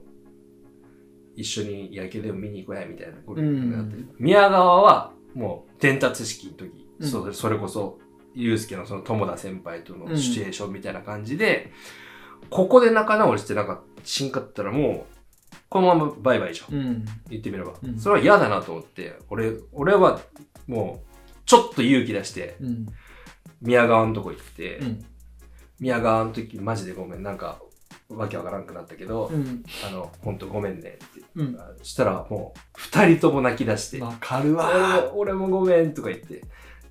[1.35, 4.09] 一緒に野球でも見に行こうや、みたいなことになって、うん。
[4.19, 7.07] 宮川は、もう、伝達式の時、うん。
[7.07, 7.97] そそれこそ、
[8.35, 11.71] ゆうすけのその友田先輩とのシチュエーションみたいな感じで、
[12.51, 16.75] ここで仲直りしてなんか、しんかったらもう、このままバイバイじゃん。
[16.75, 17.05] うん。
[17.27, 17.97] 言ってみれば、うん。
[17.97, 19.17] それは嫌だなと思って。
[19.31, 20.21] 俺俺は
[20.67, 21.10] もう
[21.51, 22.85] ちょっと勇気出してうん。
[23.61, 25.05] 宮川のとこ行って、うん。
[25.81, 27.59] 宮川の時マジでごめんなんか
[28.07, 29.61] わけわからんくなったけど、うん。
[29.85, 31.59] あの本当ごめんねってうん。
[31.83, 35.01] したらもう二人とも泣き出して、わかる俺わ。
[35.11, 36.41] も俺もごめんとか言って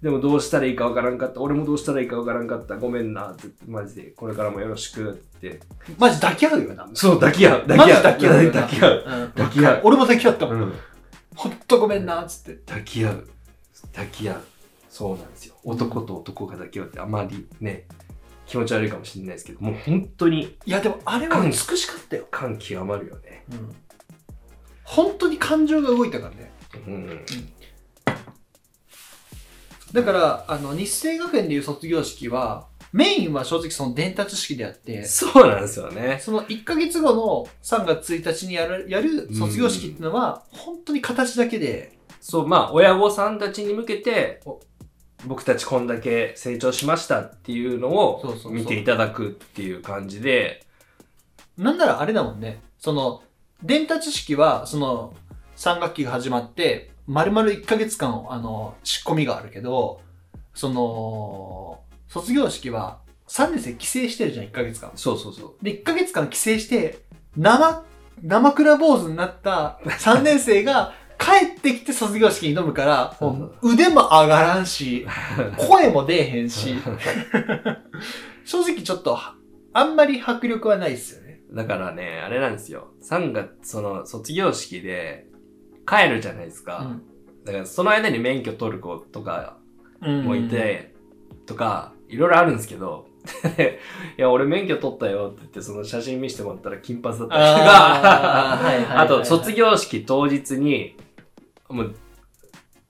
[0.03, 5.61] でもどうしたらいいかわからんかった俺もどうしたらいいかわからんかったごめんなってマジでこれからもよろしくって
[5.97, 6.87] マジ抱き合うよな。
[6.93, 8.61] そう抱き合う抱き合うよな。
[8.61, 10.53] 抱き合う、うん抱き合う俺も抱き合ったも。
[10.53, 10.73] うんん、
[11.35, 12.61] ほんとごめんな、つって。
[12.67, 13.29] 抱き合う
[13.93, 14.45] 抱き合う
[14.89, 17.87] そうなんですよ男と男が抱き合うってあまりね
[18.47, 22.27] 気持ち悪いかもしれないですけどもう本当にいや、でもあれは美しかったよ。
[22.33, 23.77] 感極まるよねうん。
[24.83, 26.51] 本当に感情が動いたからね。
[26.75, 27.25] うん
[29.93, 44.61] だから、あの、日生学園でいう卒業式は、メインは正直その伝達式であって、そうなんですよねその1ヶ月後の3月1日にやる、やる卒業式っていうのは、本当に形だけで、そうまあ親御さんたちに向けてお
[45.27, 50.65] 僕たちこんだけ成長しましたっていうのを見ていただくっていう感じで
[51.61, 52.63] なんならあれだもんね。
[52.79, 53.23] その、
[53.63, 55.15] 伝達式は、その、
[55.57, 60.01] 3学期が始まって、丸々1ヶ月間、あの、仕込みがあるけど、
[60.55, 64.91] その、卒業式は、3年生帰省してるじゃん、1ヶ月間。
[64.95, 67.01] そうそうそうで、1ヶ月間帰省して、
[67.37, 67.85] 生、
[68.23, 75.07] 生倉坊主になった3年生が帰ってきて卒業式に挑むから、もう腕も上がらんし、
[75.59, 76.75] 声も出えへんし、
[78.45, 79.19] 正直ちょっと、
[79.73, 81.43] あんまり迫力はないですよね。
[81.53, 82.89] だからねあれなんですよ。
[83.03, 85.27] 3月その卒業式で
[85.87, 86.97] 帰るじゃないですか、
[87.45, 89.61] だからその間に免許取る子とか
[90.03, 90.25] うん。
[90.25, 90.95] もいて、
[91.47, 93.07] とか、いろいろあるんですけど、
[94.17, 100.97] いや、俺免許取ったよって言って、その写真見せてもらったら金髪だったりとか、あと卒業式当日に、
[101.71, 101.95] もう、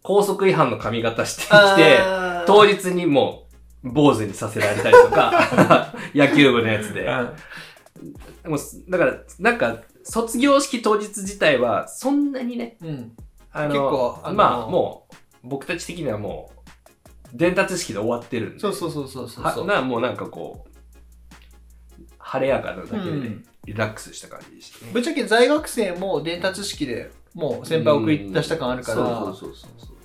[0.03, 2.01] 高速違反の髪型してきて、
[2.47, 3.47] 当日にも
[3.83, 7.09] う、坊主にさせられたりとか、 野球部のやつで。
[8.47, 12.89] もうだから、なんか、卒業式当日自体は、そんなにね、うん。
[12.89, 13.17] うん。
[13.53, 16.61] あの、結構あのまあ、もう、僕たち的にはもう、
[17.35, 18.61] 伝達式で終わってるんで。
[18.61, 19.67] そうそうそうそうそうそう。
[19.67, 20.71] はなもうなんかこう、
[22.19, 24.93] 晴れやかなだけで、うんリラックスした感じでしたね。
[24.93, 29.35] ぶっちゃけ在学生も伝達式でもう先輩送り出した感あるから、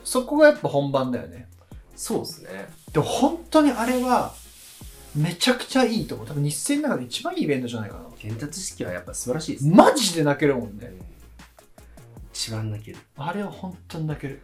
[0.03, 1.47] そこがやっぱ本番だよね。
[1.95, 2.67] そうですね。
[2.91, 4.33] でも本当にあれは、
[5.15, 6.27] めちゃくちゃいいと思う。
[6.27, 8.03] 多分日生の中で一番いいイベントじゃないかな。
[8.21, 9.75] 伝達式はやっぱ素晴らしいですね。
[9.75, 10.93] マジで泣けるもんね。
[12.33, 12.97] 一番泣ける。
[13.15, 14.41] あれは本当に泣ける。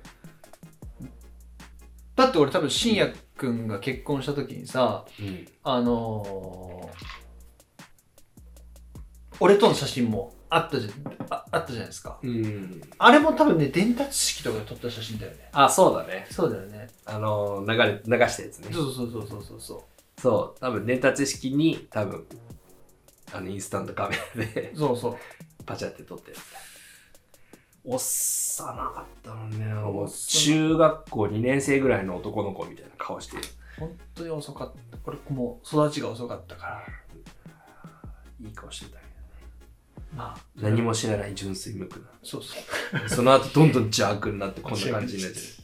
[2.15, 5.47] だって俺多分信也くんが結婚した時にさ、うん。
[5.63, 7.21] あのー
[9.43, 10.89] 俺との写真もあったじゃ
[11.29, 12.19] ああったじゃないですか。
[12.21, 12.81] うん。
[12.97, 15.49] あれも多分ね、伝達式とかで撮った写真だよね。
[15.53, 16.27] あ、そうだね。
[16.29, 16.89] そうだよね。
[17.05, 18.69] あの、流れ、流したやつね。
[18.73, 19.85] そうそうそうそうそうそ
[20.21, 20.59] そう。
[20.59, 22.27] 多分伝達式に、多分、
[23.33, 24.77] あの、インスタントカメラでう。
[24.77, 25.17] そうそう。
[25.65, 26.37] パチャって撮ってる。
[27.85, 29.73] おっさなかったのね。
[29.73, 33.37] もう中学校2年生ぐらいの男の子みたいな顔して、
[33.79, 34.97] 本当に遅かった。
[35.05, 36.83] 俺もう育ちが遅かったから。
[38.41, 39.00] いい顔してたけ
[40.15, 40.69] まあ、ど。
[40.69, 42.55] 何も知らない純粋無垢そうそ
[42.93, 43.01] う。
[43.01, 43.09] な。
[43.09, 45.45] その後どんどん邪悪になってこんな感じになってる。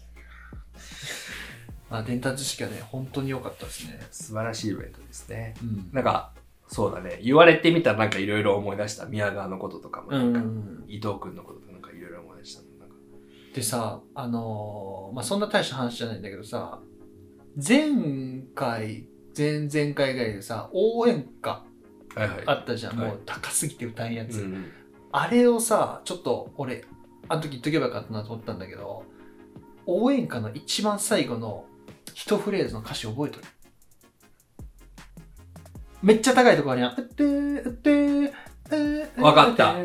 [1.90, 4.06] まあ、伝達式はね、本当に良かったですね。
[4.12, 5.54] 素晴らしいイベントですね。
[5.62, 5.90] うん。
[5.94, 6.34] なんか、
[6.68, 7.20] そうだね。
[7.24, 9.06] 言われてみたらなんかいろいろ思い出した。
[9.06, 10.84] 宮川のこととかも、うんなんか、うん。
[10.88, 12.68] 伊藤君のこととかなんかいろいろ思い出した。
[13.58, 16.80] でさ、あのーまあ、そんな大した話じゃないんだけどさ、
[17.56, 21.64] 前回、前々回ぐらいでさ、応援歌。
[22.46, 24.48] あったじゃん、はい、もう高すぎて歌うやつ、
[25.12, 26.86] あれをさちょっと俺
[27.30, 29.04] あの時言っとけばよかったなと思ったんだけど
[29.86, 31.66] 応援歌の一番最後の
[32.14, 33.46] 一フレーズの歌詞覚えとる。
[36.02, 38.32] めっちゃ高いとこあにあって分
[39.18, 39.76] かった。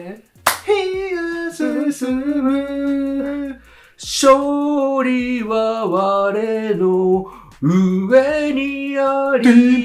[2.33, 3.61] む
[3.97, 7.27] 勝利は我の
[7.61, 9.85] 上にあり。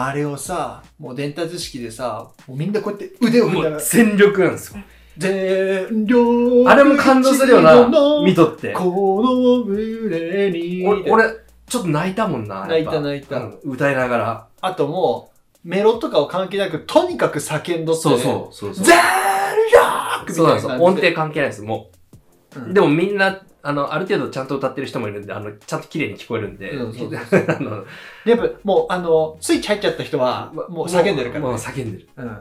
[0.00, 4.80] あれをさ、もう伝達式でさ、もうみんなこうやって腕を振りもなが全力なんですよ。
[5.16, 7.88] 全力あれも感動するよな、
[8.24, 8.72] 見とって。
[8.72, 8.84] こ
[9.24, 10.86] の胸に。
[10.86, 11.24] 俺、俺
[11.66, 12.64] ちょっと泣いたもんな。
[12.68, 14.46] 泣いた泣いたうん歌いながら。
[14.60, 15.32] あとも
[15.64, 18.54] う、メロとかを関係なく、とにかく叫んどって、そうそう。
[18.54, 18.84] そうそう。
[18.84, 18.96] 全
[20.22, 20.72] 力そうなんですよ。
[20.74, 21.62] 音程みたい関係ないです。
[21.62, 21.90] も
[22.56, 22.60] う。
[22.60, 26.70] うんでもみんな、あの、ある程度ちゃんと歌ってる人もいるんで、あの、ちゃんと綺麗に聞こえるんで。
[26.70, 27.84] うんそうそう あの、
[28.24, 31.58] やっぱもう、あの、スイッチ入っちゃった人は、もう叫んでるから、もうね。
[31.58, 32.08] 叫んでる。
[32.16, 32.38] うん。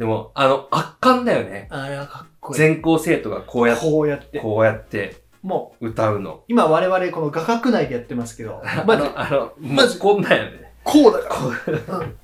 [0.00, 1.68] でも、あの、圧巻だよね。
[1.70, 2.58] あれはかっこいい。
[2.58, 4.40] 全校生徒がこうやって、こうやって。
[4.40, 6.42] こうやってもう、歌うの。
[6.48, 10.72] 今我々この画角内でやってますけど、まず、あの、あの、もまずうこんなんやね。
[10.82, 11.36] こうだか
[11.88, 11.98] ら。
[11.98, 12.16] うん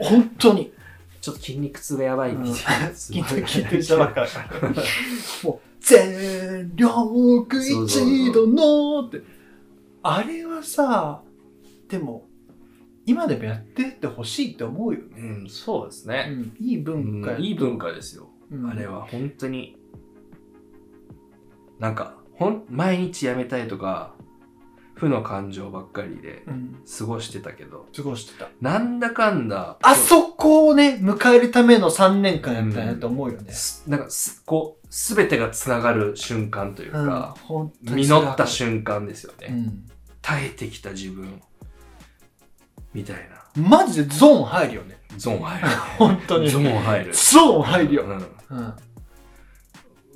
[0.00, 0.72] 本当に。
[1.20, 2.94] ちょっと筋肉痛がやばいみたいな。
[2.94, 4.30] すごい聞いて、聞いてたばっかり。
[5.44, 9.22] もう、全力一度のって。
[10.02, 11.22] あれはさ、
[11.88, 12.26] でも、
[13.06, 15.06] 今でもやってってほしいって思うよね。
[15.16, 16.24] うん、そうですうね。
[16.30, 18.28] ん、いい文化やうんいい文化ですよ。
[18.50, 19.76] うんあれは本当に。
[21.78, 24.14] なんか、ほん、毎日やめたいとか、
[24.98, 28.48] 負の感情ばっかりでうん、過ごしてたけど、過ごしてた。
[28.60, 33.52] なんだかんだ、あそこをね、迎えるための3年間やったんやと思うよね。
[33.52, 39.48] すなんかす、こう、すべてがつながる瞬間といううん、か、本当に実った瞬間ですよね。
[39.50, 39.86] うん。
[40.20, 41.40] 耐えてきた自分、
[42.92, 43.62] みたいな。
[43.62, 44.98] マジでゾーン入るよね。
[45.16, 45.68] ゾーン入る。
[45.98, 46.50] 本当に。
[46.50, 47.14] ゾーン入る。
[47.14, 48.02] ゾーン入るよ。
[48.04, 48.58] うん。
[48.58, 48.74] うん。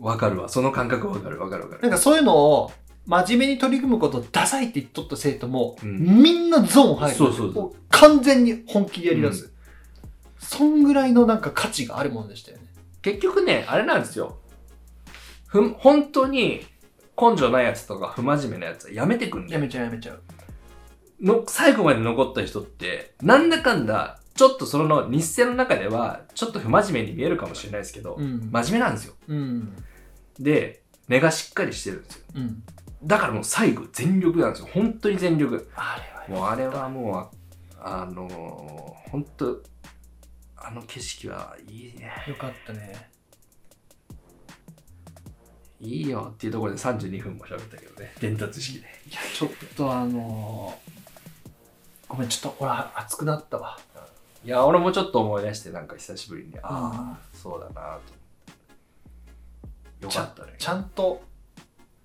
[0.03, 0.49] わかるわ。
[0.49, 1.83] その感覚わかるわかるわかる。
[1.83, 2.73] なんかそういうのを
[3.07, 7.17] 真面目に取り組むことダサいって言っとった生徒も、うんみんなゾーン入る。
[7.17, 9.53] そうそうそうも完全に本気でやり出す。
[10.39, 12.65] そんぐらいのなんか価値があるもんでしたよね。
[13.03, 14.39] 結局ね、あれなんですよ。
[15.47, 16.65] ふん、本当に
[17.21, 19.61] 根性ないやつとか不真面目なやつはやめてくんだよ。
[19.61, 20.23] やめちゃうやめちゃう。
[21.21, 28.49] の、最後まで残った人って、なんだかんだ、ちょっとその日生の中では、ちょっと不真面目に見えるかもしれないですけど、うん。
[28.51, 29.15] 真面目なんですよ。
[29.29, 29.77] うん。
[30.39, 32.23] で、根がしっかりしてるんですよ。
[32.37, 32.63] うん。
[33.05, 34.69] だからもう最後全力なんですよ。
[34.73, 35.69] 本当に全力。
[35.75, 35.97] あ
[36.29, 37.37] れはもうあれはもう、
[37.81, 39.63] あのー、本当
[40.57, 42.13] あの景色はいいね。
[42.29, 43.11] よかったね。
[45.81, 48.15] いいよっていうところで32分も喋ったけどね。
[48.21, 48.87] 伝達式で。
[49.11, 50.93] いや、ちょっとあのー
[52.13, 53.79] ごめん、ちょっと俺熱くなったわ。
[54.45, 57.99] いや、俺もちょっと思い出して、なんか久しぶりに、ああ、そうだな
[59.99, 60.05] と。
[60.05, 60.55] よかったね。
[60.59, 61.23] ちゃんと、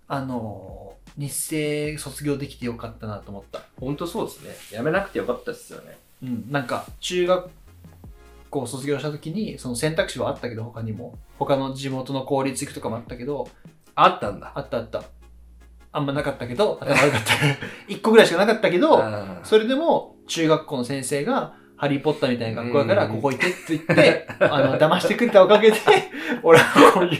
[0.07, 3.61] あのー日生卒業できてよかったなと思った。
[3.79, 4.77] 本当そうですね。
[4.77, 5.97] やめなくてよかったですよね。
[6.23, 7.49] うん、なんか中学
[8.49, 13.49] 校卒業した時にその選択肢はあったけど他にも他の地元の公立行くとかもあったけど
[13.95, 14.51] あったんだ。
[14.55, 15.03] あったあった
[15.91, 17.33] あんまなかったけど頭悪かった
[17.91, 19.03] 1個ぐらいしかなかったけど
[19.43, 25.77] それでも中学校の先生がハリー・ポッターみたいな学校だからうんここ行ってって言って あの騙してくれたおかげで
[26.41, 27.19] 俺はこういう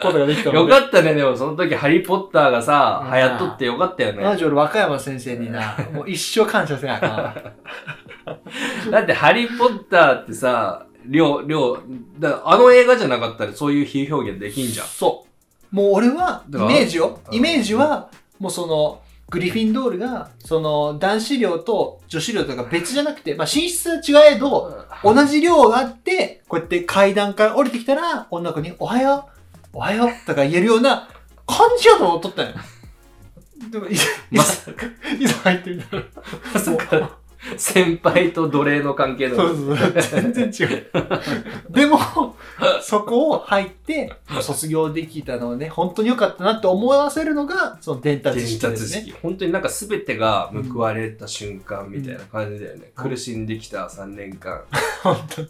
[0.00, 4.24] ことができたよかったね、でもその時ハリー・ポッターがさ、うん流行っとってよかったよね。
[4.24, 7.06] マジ俺和歌山先生になもう一生感謝せなあか
[8.88, 11.78] ん だってハリー・ポッターってさ、りょう、りょう、
[12.18, 14.86] だあの映画じゃなかったらそういう比喩表現できんじゃん。
[14.86, 15.26] そ
[15.72, 15.74] う。
[15.74, 17.18] もう俺は、イメージよ。
[17.28, 19.00] うんイメージは、もうその、
[19.32, 29.30] グリフィンドールが、その、男子寮と女子寮とか別じゃなくて、まあ、寝室は違えど、同じ寮があって、こうやって階段から降りてきたら、女の子に、おはよ
[29.72, 31.08] う、おはよう、とか言えるような
[31.46, 32.56] 感じよと思っとったのよ。
[33.70, 34.84] でも、いざ、まさか、
[35.18, 36.02] いざ入ってみたら、
[36.52, 37.18] まさか、
[37.56, 39.36] 先輩と奴隷の関係の。
[39.36, 40.86] そうそうそう、全然違う。
[41.70, 41.98] でも、
[42.80, 49.02] そこを入って、卒業できたのはね、本当に良かったなって思わせるのが、その伝達伝式で達すね。
[49.02, 49.14] 式。
[49.22, 52.92] 本当になんか全てが報われた瞬間みたいな感じだよね。
[52.94, 54.62] 苦しんできた3年間。
[55.02, 55.48] 本当に、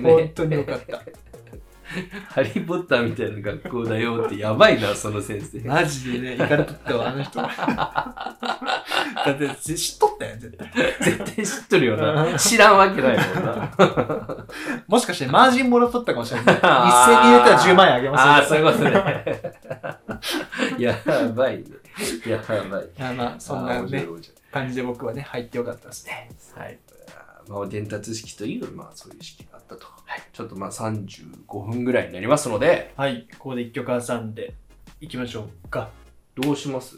[0.00, 1.02] 本 ね、当に良かった。
[2.28, 5.60] ハリー・ポッターみたいな学校だよってやばいな、 その先生。
[5.66, 7.40] マジでね、行かれとったわ、あの人。
[7.40, 10.70] だって、知っとったよ、絶対。
[11.00, 12.38] 絶対知っとるよな。
[12.38, 14.46] 知らんわけないもんな。
[14.86, 16.54] もしかして、マージンもらっとったかもしれない。
[16.56, 18.26] 日あー生に入れたら10万円あげますよ。
[18.26, 19.54] ああ、そういうことね。
[20.78, 20.94] や
[21.34, 21.64] ばいね。
[22.26, 23.14] やばい。
[23.14, 24.06] まあ、そんなね、
[24.50, 26.30] 感じで僕はね、入ってよかったですね。
[26.56, 26.78] はい。
[27.48, 29.86] まあ、伝達式という、まあ、そういう式があったと。
[30.32, 33.26] ちょっとまあ35分ぐらいになりますので、はい。
[33.38, 34.54] ここで一曲挟んで
[35.00, 35.90] いきましょうか。
[36.34, 36.96] どうします？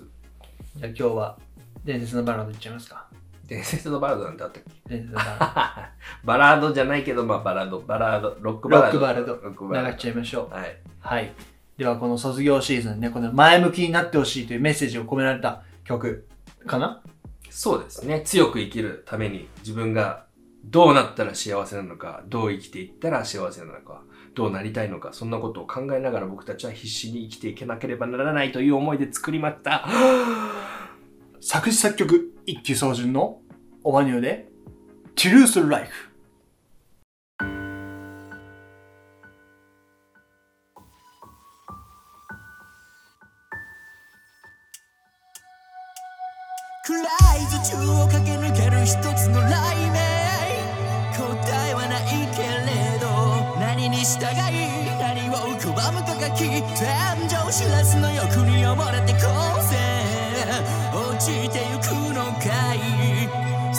[0.76, 1.38] じゃあ今日は
[1.84, 3.06] 伝説のバラードいっちゃいますか。
[3.46, 4.70] 伝説のバラードなんてあったっけ？
[4.88, 5.92] 伝説のバラ
[6.24, 8.68] バラードじゃないけど、まあ、バラード、バラード、ロック。
[8.68, 8.98] バラード。
[8.98, 9.34] ロックバラード。
[9.36, 10.48] ロックバラー流っちゃいましょう。
[10.50, 10.56] ド。
[10.56, 10.76] はい。
[11.00, 11.32] はい。
[11.78, 16.26] ではこの卒業シーズンね、この前向きになってほしいというメッセージを込められた曲
[16.66, 17.02] かな？
[17.50, 18.22] そうですね。
[18.22, 20.25] 強く生きるために自分が
[20.68, 24.02] どうなったら幸せなのか、どう生きていったら幸せなのか、
[24.34, 29.86] どうなりたいのか、そんなことを考えながら僕たちは必死に生きていけなければならないという思いで作りました。
[31.40, 33.40] 作詞作曲一級総順の
[33.84, 34.48] オバニューで
[35.14, 36.05] トゥルースライフ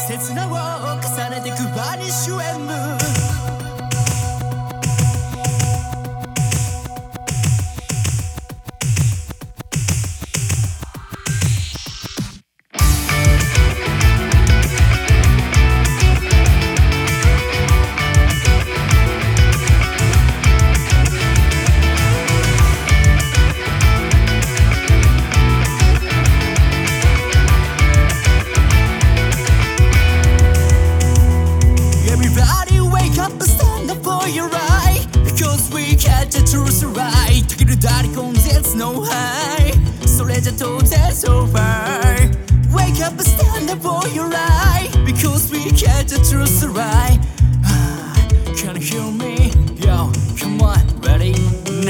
[0.07, 0.51] 刹那を
[1.01, 2.73] 重ねてくバニッシュエンド「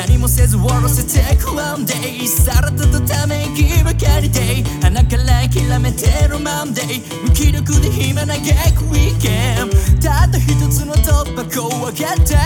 [0.08, 9.70] 何もせず下ろせてく one day さらっととため息ばかりで鼻からきらめてる Monday 無気力で暇なげく weekend
[10.02, 12.38] たった一つの突破口を開けて。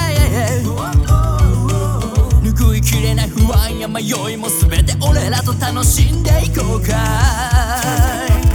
[2.51, 4.01] 拭いきれない不安や迷
[4.33, 8.50] いも全て俺らと楽しんでいこうか。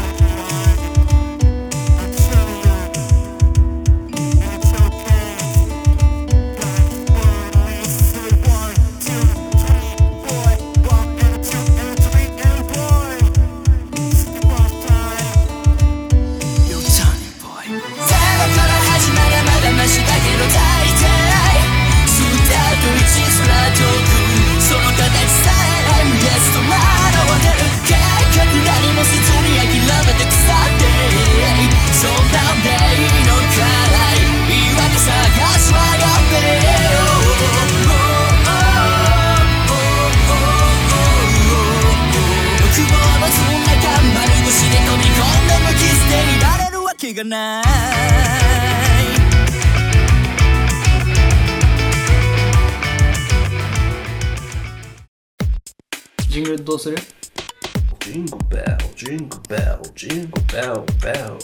[60.56, 60.68] ベル、
[61.02, 61.34] ベル。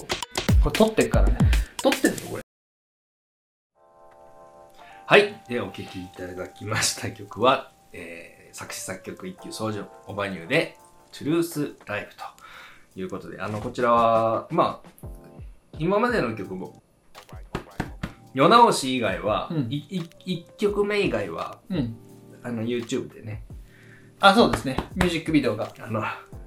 [0.64, 1.38] これ撮ってっからね
[1.82, 2.42] 撮ってんのこれ。
[5.04, 5.42] はい。
[5.50, 10.78] で、お聴きいただきました曲は、えー、作詞作曲一級総順、オバニューで、
[11.12, 12.24] トゥルースライフと
[12.98, 15.06] いうことで、あの、こちらは、まあ、
[15.78, 16.82] 今までの曲も、
[18.32, 21.96] 世直し以外は、うんいい一曲目以外は、うん
[22.42, 23.44] あの、YouTube でね、
[24.20, 26.00] あそうですねミュージックビデオがあの、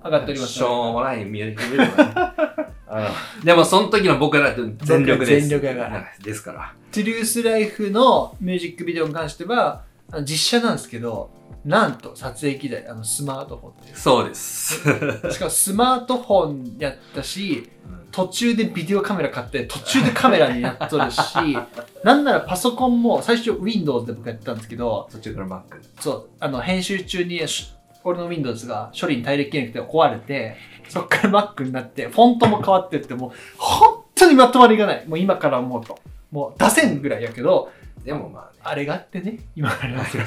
[0.05, 5.47] 上がっておりますしょうもないミュージックビデオがね あのでも、その時の僕らって全力です。
[5.47, 6.73] 全力やからはいですから。
[6.91, 11.29] トゥルースライフのミュージックビデオに関してはあの実写なんですけど
[11.65, 14.79] なんと撮影機材あのスマートフォンっていうそうです。
[15.31, 17.69] しかもスマートフォンやったし
[18.11, 21.19] 途中でビデオカメラ買って途中でカメラになっとるし
[22.03, 25.63] なんならパソコンも最初 Windows で僕やってたんですけど途中から Mac。
[25.99, 27.74] そうあの編集中にし
[28.05, 30.55] 俺の Windows が処理に耐えきれなくて壊れて
[30.87, 35.07] そっから Mac になってフォントも変わってってもう本当にまとまりがない。
[35.07, 35.99] もう今から思うと。
[36.31, 37.71] もう出せんぐらいやけど
[38.03, 38.59] でもまあね。
[38.63, 39.39] あれがあってね。
[39.55, 40.23] 今からあますよ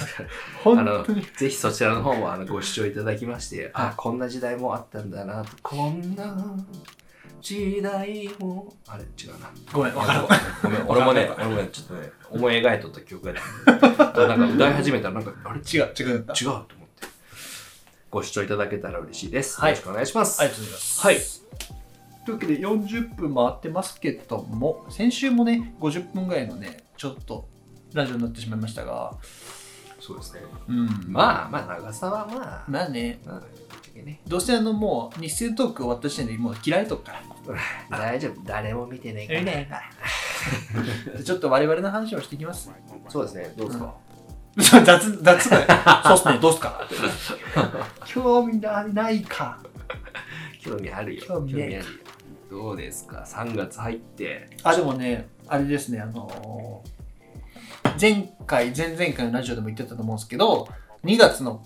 [0.62, 1.22] 本の当に。
[1.22, 3.70] ぜひそちらの方もあのご視聴いただきまして、はい。
[3.74, 5.50] あこんな時代もあったんだなと。
[5.62, 6.36] こんな
[7.40, 9.50] 時代もあれ違うな。
[9.72, 10.28] ごめんわからん。
[10.62, 15.60] ごめん 俺もね俺もねちょっとね思い描いとった曲があって なんか歌い始めたらなんかあれ？
[15.60, 16.77] 違う違う違う
[18.10, 21.16] ご視聴いただけたら嬉しいです、はいよろしくお願いしますありがとうございますはい
[22.24, 27.48] というわけで40分回ってますけども、先週もね、50分ぐらいのね、ちょっと
[27.94, 29.14] ラジオになってしまいましたが、
[29.98, 30.40] そうですね。
[30.68, 30.88] うん。
[31.06, 34.20] まあまあ、長さはまあ、まあね、まあ、ね。
[34.26, 37.22] どうせあのもう日清トーク終わった時点でもう嫌いとくから。
[37.98, 38.42] 大丈夫。
[38.44, 39.42] 誰も見てないから。
[39.42, 39.70] ね
[41.24, 42.70] ちょっと我々の話をしていきます。
[43.08, 43.54] そうですね。
[43.56, 43.94] どうですか、
[44.84, 45.66] 雑、雑だよ。
[46.04, 46.88] そうっすね、どうっすか
[48.04, 49.58] 興味ないか。
[50.60, 51.24] 興味あるよ。
[51.26, 51.82] 興味あるよ。
[52.50, 54.50] どうですか ?3 月入って。
[54.62, 56.98] あ、でもね、あれですね、あのー
[58.00, 60.68] 前回、前々回のラジオでも言ってたと思うんですけど、
[61.04, 61.64] 2月の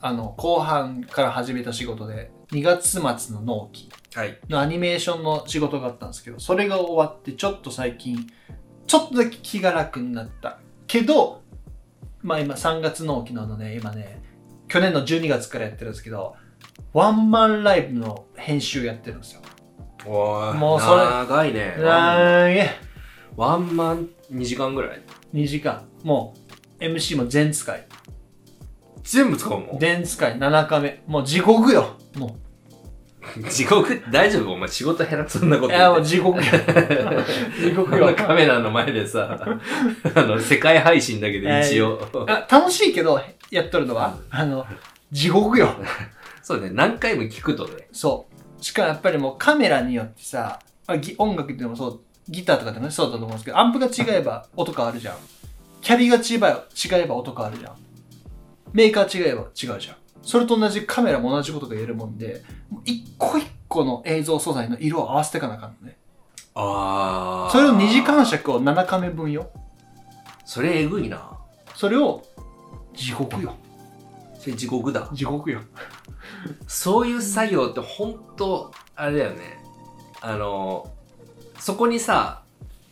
[0.00, 3.00] あの後半から始めた仕事で、2月末
[3.34, 4.38] の納期はい。
[4.48, 8.26] のアニメーションの仕事があったんですけど、それが終わって、ちょっと最近、
[8.86, 10.58] ちょっとだけ気が楽になった。
[10.86, 11.41] けど、
[12.22, 14.22] まあ今3月納期なので、今ね、
[14.68, 16.34] 去年の12月からやってるんですけど、
[16.92, 19.40] ワンマンライブの編集やってるんですよ。
[20.06, 21.76] おーもうそれ長いね。
[21.78, 22.70] なーげ
[23.36, 25.02] ワンマン2時間ぐらい
[25.32, 25.84] ？2時間。
[26.02, 26.34] も
[26.80, 27.86] う、MC も全使い。
[29.04, 29.78] 全部使うの？
[29.80, 31.02] 全使い7日目。
[31.06, 31.96] もう地獄よ。
[32.16, 32.36] も
[33.48, 34.02] 地獄？
[34.10, 34.52] 大丈夫？
[34.52, 35.68] お前仕事減らすそんなこう。
[35.68, 36.02] といや、もう。
[36.04, 36.44] 地獄よ。
[37.60, 38.14] 地獄よ。
[38.14, 39.38] カメラの前でさ、
[40.14, 42.00] あの、世界配信だけど一応。
[42.26, 43.20] あ楽しいけど、
[43.50, 44.66] やっとるのは、あの、
[45.10, 45.74] 地獄よ。
[46.42, 47.88] そうね、何回も聞くとね。
[47.92, 48.26] そ
[48.58, 48.64] う。
[48.64, 50.58] しかもやっぱりもうカメラによってさ、
[51.18, 55.16] 音楽でもそう、ギターとかでもねそうだと思うんですけど、アンプが違えば音変わるじゃん。
[55.80, 57.72] キャビが違えば違えば音変わるじゃん。
[58.72, 59.96] メーカー違えば違うじゃん。
[60.22, 62.42] それと同じカメラも同じことが言えるもんで、
[62.84, 65.98] 一個一個の映像素材の色を合わせていかなあかんのね。
[66.54, 69.50] あそれを2時間尺を7カメ分よ。
[70.44, 71.38] それえぐいな。
[71.74, 72.22] それを
[72.94, 73.54] 地獄よ。
[74.38, 75.08] それ地獄だ。
[75.12, 75.60] 地獄よ。
[76.66, 79.64] そういう作業って本当あれだよね。
[80.20, 80.90] あの、
[81.58, 82.42] そこにさ、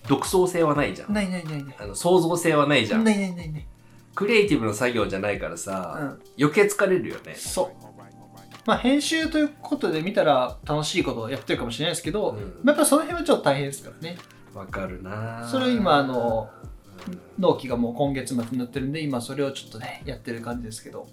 [0.09, 1.12] 独創性はないじゃん。
[1.12, 1.76] ないないないない。
[1.78, 3.05] あの創造性はないじゃん。
[3.05, 3.66] ないないないない。
[4.15, 6.21] クリエイティブの作業じゃないからうさ、ん。
[6.39, 7.35] 余計疲れるよね。
[7.35, 7.85] そう。
[8.67, 14.19] まあ編集ということで見たら楽しいことをやってるかもしれないですけど、うんやっぱその辺はちょっと大変ですからね。
[14.55, 16.51] わかるなそれを今あの
[17.09, 21.09] うん納期がもう今月末になってるんで、今それをちょっとね、やってる感じですけど。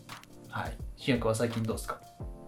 [0.49, 0.77] はい。
[0.97, 2.01] 新薬は最近どうですか？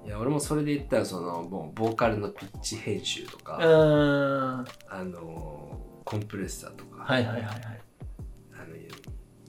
[0.05, 7.78] いや俺もそれで言ったらそのもうボーカルのピッチ編集とうか、あのコンプレッサーとか、いはいはいはい。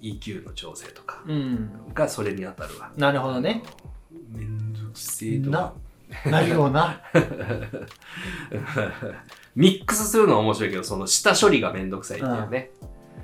[0.02, 1.70] EQ の調整とかうん。
[1.94, 2.90] がそれに当たるわ。
[2.96, 3.62] なるほどね。
[3.64, 4.38] あの。
[4.38, 5.74] めんどくせえとか。
[6.26, 7.00] なるような。
[9.54, 12.70] ミックスするのは面白いけど、その下処理がめんどくさいっていうね。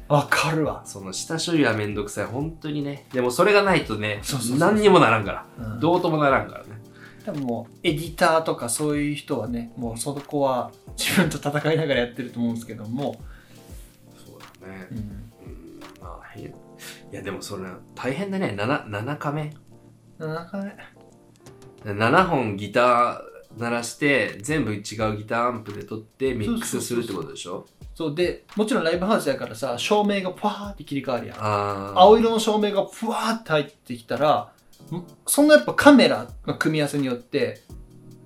[0.08, 0.82] わかるわ。
[0.84, 2.26] その下処理はめんどくさい。
[2.26, 3.06] 本当にね。
[3.12, 5.46] でもそれがないとねそうそうそう、何にもならんから。
[5.58, 6.80] うんどうともならんからね。
[7.24, 13.20] 多分もうエディターとかそういう人はね、もうそこは自分と戦いながらやってると思うんですけども、
[17.16, 17.64] やでもそれ
[17.94, 18.54] 大変だね。
[18.56, 19.52] 7、7カメ
[20.18, 20.76] なかなかね、
[21.84, 23.20] 7本ギター
[23.58, 27.66] 鳴らして全部違うギターアンプで撮ってミックスするってことでしょ？
[27.94, 31.36] そうで、もちろんライブハウスやからさ、照明がパーって切り替わるやん。
[31.38, 34.52] ああ青色の照明がふわーって入ってきたら、
[34.92, 37.62] んそんなやっぱカメラの組み合わせによって、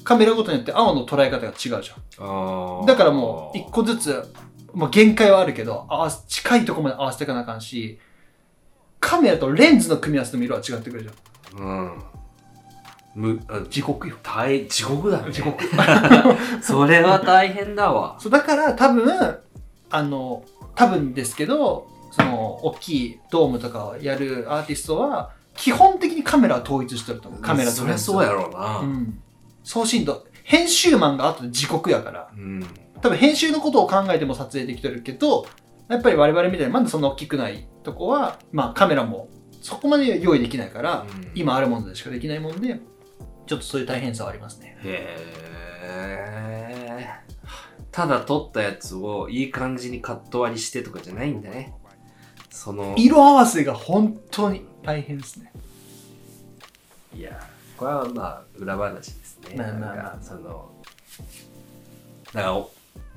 [0.03, 2.87] カメラごとによって青の捉え方が違うじゃん。
[2.87, 4.35] だからもう一個ずつ、
[4.73, 8.01] もう限界はあるけど、合わせ近いとこまで合わせていかなあかんし、
[9.01, 11.63] カメラとレンズの組み合わせの色は違ってくるじゃん。
[11.63, 12.03] うん
[13.15, 14.17] むあ地獄よ。
[14.23, 15.65] 大地獄だね地獄。
[16.63, 19.39] それは大変だわそうだから多分、
[19.91, 20.45] あの、
[20.77, 27.41] 多分ですけど、その、大きいドームとかをやるアーティストは、基本的にカメラは統一してると思う。
[27.41, 29.21] カメラとそりゃレンズそうやろうなうん。
[29.65, 30.25] 送信度。
[30.45, 32.29] 編集マンが後で地獄やから。
[32.37, 32.65] うん
[33.03, 35.47] 多分編集のことを考えても撮影できてるけど、
[35.91, 39.29] やっぱり我々みたいにまだそんな大きくないとこは、まあカメラも
[39.61, 41.31] そこまで用意できないから、うん。
[41.35, 42.81] 今あるものでしかできないもんで、
[43.47, 44.79] ちょっとそういう大変さはありますね。
[44.85, 45.17] へ
[45.83, 47.09] え
[47.91, 51.75] ただ撮ったやつをいい感じにカット割りしてとかじゃないんだね。
[52.51, 52.95] その。
[52.97, 55.53] 色合わせが本当に大変ですね。
[57.13, 57.41] いや
[57.77, 59.57] これはまあ裏話ですね。
[59.57, 60.19] まあまあまあ。
[60.23, 60.71] その
[62.33, 62.71] だからお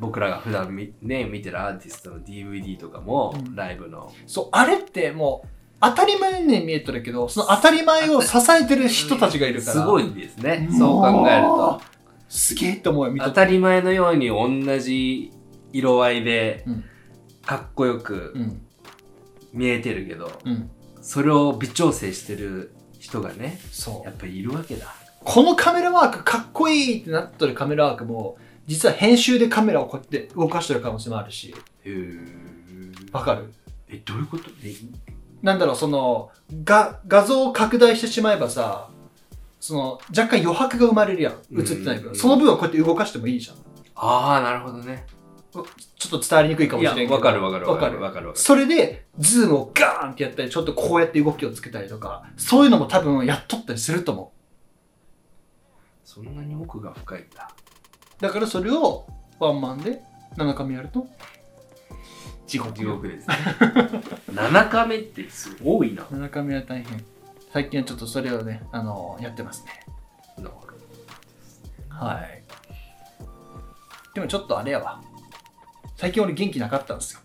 [0.04, 5.48] 僕らが普段みね見てるアーティストの DVD とかも、うんライブのそう、あれってもう
[5.80, 9.74] 当たり前に見えてるけど、その当たり前を支えてる人たちがいるから。
[9.74, 11.82] すごいですねもそう考えると。
[12.28, 15.32] すげえと思うよ、当たり前のように同じ
[15.72, 16.84] 色合いでうん
[17.46, 18.62] かっこよくうん。
[19.54, 20.70] 見えてるけど、うん。
[21.02, 24.12] それを微調整してる人がねそうや。
[24.12, 24.88] っぱりいるわけだ
[25.24, 31.54] このカメラワークかっこいいってなっとるカメラワークも実は編集でカメラをこうやって動かしてる可能性もあるし、
[31.84, 33.54] へーわかる？
[33.90, 34.50] え、どういうこと？
[34.64, 34.74] え
[35.42, 36.32] なんだろう、その、
[36.64, 38.90] が、画像を拡大してしまえばさ、
[39.60, 41.34] その、若干余白が生まれるやん。
[41.34, 42.12] 映ってない分。
[42.12, 43.58] うんその分はこうやって動かしてもいいじゃん。
[43.96, 45.06] ああ、なるほどね。
[45.52, 45.66] ちょっ
[46.10, 47.14] と伝わりにくいかもしれんけど。
[47.14, 48.00] わかるわかるわかる。
[48.00, 48.40] わかるわかる。
[48.40, 54.32] それで、ズームをガーンってやったり、ちょっとこうやって動きをつけたりとか、そういうのも多分やっとったりすると思
[56.06, 57.50] そんなに奥が深いんだ。
[58.24, 58.28] う。
[58.28, 59.06] だからそれを
[59.38, 60.02] ワンマンで
[60.38, 61.08] 7カメやると、
[62.48, 63.36] 地獄地獄ですね。
[64.32, 66.04] 7カメってすごいな。
[66.04, 67.04] 7カメは大変。
[67.52, 69.72] 最近はちょっとそれをね、あのやってますね。
[70.38, 70.74] なるほど
[71.90, 72.44] はい。
[74.16, 75.02] でもちょっとあれやわ。
[75.98, 77.20] 最近俺元気なかったんですよ。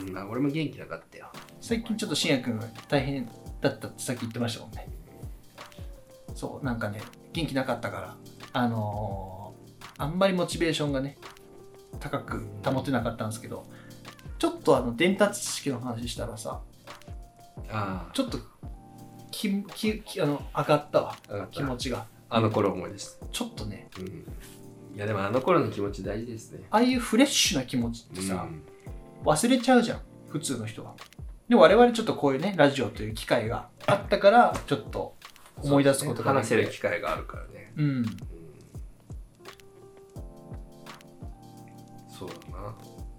[0.00, 1.30] うん、まあ俺も元気なかったよ。
[1.60, 3.30] 最近ちょっと信也君が大変
[3.60, 4.88] だったってさっき言ってましたもんね。
[6.34, 7.00] そう、なんかね、
[7.32, 8.16] 元気なかったから、
[8.52, 9.41] あのー
[9.98, 11.16] あんまりモチベーションがね、
[12.00, 13.66] 高く保てなかったんですけど、
[14.38, 16.60] ちょっとあの伝達知識の話したらさ、
[17.70, 18.38] あちょっと
[19.30, 22.06] きききあの上がったわ、あ、気持ちが。
[22.28, 23.26] あの頃思い出した。
[23.26, 24.06] ちょっとね、うん。
[24.96, 26.66] いやでもあの頃の気持ち大事ですね。
[26.70, 28.62] ああいうフレッシュな気持ちってさ、うん
[29.24, 30.94] 忘れちゃうじゃん普通の人は
[31.48, 35.14] でも我々ちょっとこういうねラジオという機会があったからちょっと
[35.62, 37.72] 思い出すことができて話せる機会があるからね。
[37.76, 38.04] うん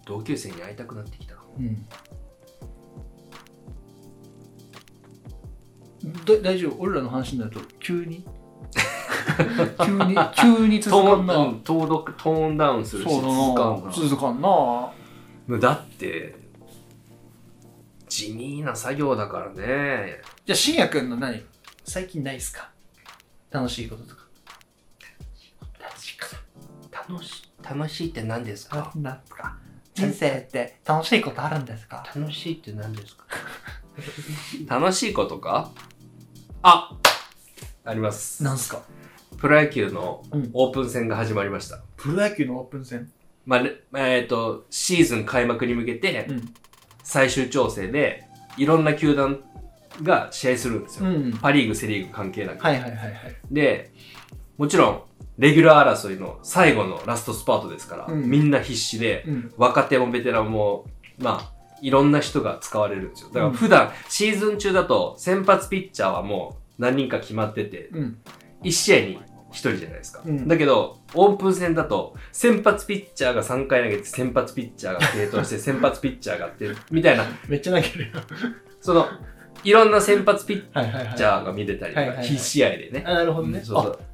[0.05, 1.35] 同級生に会いたくなってきた。
[1.57, 1.83] うん。
[6.25, 6.75] だ大丈夫？
[6.81, 8.25] 俺らの話になると急に？
[9.85, 11.35] 急に急に続かんな。
[11.37, 13.21] うんトードトーンダウンするし続
[13.55, 13.85] かんな。
[13.87, 15.59] な続かんな。
[15.59, 16.35] だって
[18.09, 20.21] 地味な作業だからね。
[20.45, 21.41] じゃあ信也君の何？
[21.85, 22.69] 最近ないっすか？
[23.51, 24.23] 楽しいこととか。
[25.79, 26.25] 楽しいこ
[26.81, 28.91] と楽しいって何ですか？
[28.95, 29.57] なんですか？
[29.93, 32.03] 人生って楽しいことあるんですか？
[32.15, 33.25] 楽しいって何ですか？
[34.79, 35.71] 楽しいことか？
[36.63, 36.97] あ
[37.85, 38.43] あります。
[38.43, 38.81] なんすか？
[39.37, 40.49] プロ野球のうん。
[40.53, 43.11] オープン戦が始まりました、プロ野球のオープン戦？
[43.45, 46.53] まあねえっ、とシーズン開幕に向けてうん。
[47.03, 48.23] 最終調整で
[48.57, 49.43] いろんな球団
[50.01, 51.37] が試合するんですよ、うん。
[51.37, 53.13] パ・リーグセ・リーグ関係なく、はいはいはいはい。
[53.51, 53.91] で
[54.63, 55.01] もちろん
[55.39, 58.29] レギュラー争いの最後のラストスパートですから、うん。
[58.29, 59.53] みんな必死でうん。
[59.57, 60.85] 若手もベテランも
[61.19, 63.27] まあいろんな人が使われるんですよ。
[63.27, 63.53] だからうん。
[63.53, 68.17] 普段、シーズン中だと先発ピッチャーはもう何人か決まっててうん。
[68.63, 70.47] 1試合に1人じゃないですか、うん。
[70.47, 77.25] だけどオープン戦だと先発ピッチャーが3回投げて先発ピッチャーが継投して 先発ピッチャーがってみたいな。
[77.49, 78.21] めっちゃ投げるよ。
[78.79, 79.07] その
[79.65, 83.99] いろんな先発ピッチャーが見れたりとか必試合でね、あなるほどね、うんそうそう。
[83.99, 84.12] あ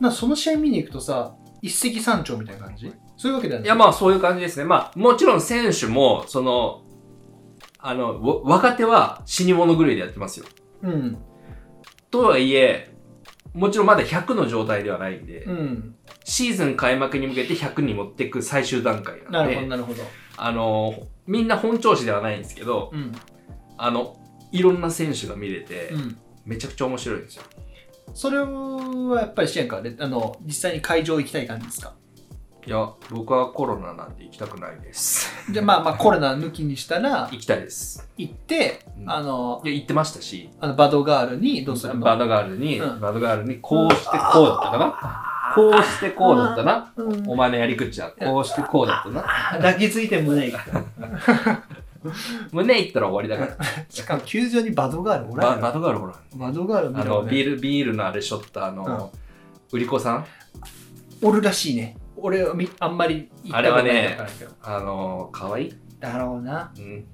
[0.00, 2.92] なその試合見に行くとさ一石三鳥みたいな感じ？
[3.16, 3.66] そういうわけではない。
[3.66, 4.64] いや、まあそういう感じですね。
[4.64, 6.84] まあもちろん選手も、その、
[7.80, 10.46] あの、わ若手は死に物狂いでやってますよ。
[10.82, 11.18] うん。
[12.10, 12.94] とはいえ、
[13.54, 15.96] もちろんまだ100の状態ではないんで、うん。
[16.22, 20.02] シーズン開幕に向けて100に持っていく最終段階ななんるほどで、なるほど。
[20.36, 23.12] あの、みんな本調子ではないんですけど、うん。
[23.76, 24.16] あの、
[24.52, 26.18] いろんな選手が見れて、うん。
[26.44, 27.42] めちゃくちゃ面白いんですよ。
[28.18, 31.94] それはやっぱり支援かであの実際に会場行きたい感じですか？
[32.66, 35.30] いや、僕はコロナなんで行きたくないです。
[35.52, 38.10] じゃあまあまあコロナ抜きにしたら行きたいです。
[38.16, 39.08] 行って、うん。
[39.10, 42.00] あのいや、行ってましたし、あのバドガールにどうするの？
[42.00, 43.00] バードガールに、うん。
[43.00, 45.54] バードガールにこうしてこうだったかな？
[45.54, 46.92] こうしてこうだったな。
[46.96, 47.30] うん。
[47.30, 49.22] お前のやり口はこうしてこうだったな。
[49.52, 50.58] 抱きついて胸が
[52.52, 55.52] 胸いったら終わりだかしかも球場にバドガールおら。
[55.52, 55.62] んよ。
[55.62, 56.14] バドガールほら。
[56.36, 59.12] バドガール見あの、ビール、ビールのあれしょったあの、
[59.72, 60.26] 売り子さん？
[61.22, 61.96] おるらしいね。
[62.16, 64.28] 俺はみあんまり行ったことないから。
[64.30, 65.66] けどあの、かわい？
[65.66, 66.72] いだろうな。
[66.76, 67.04] うん。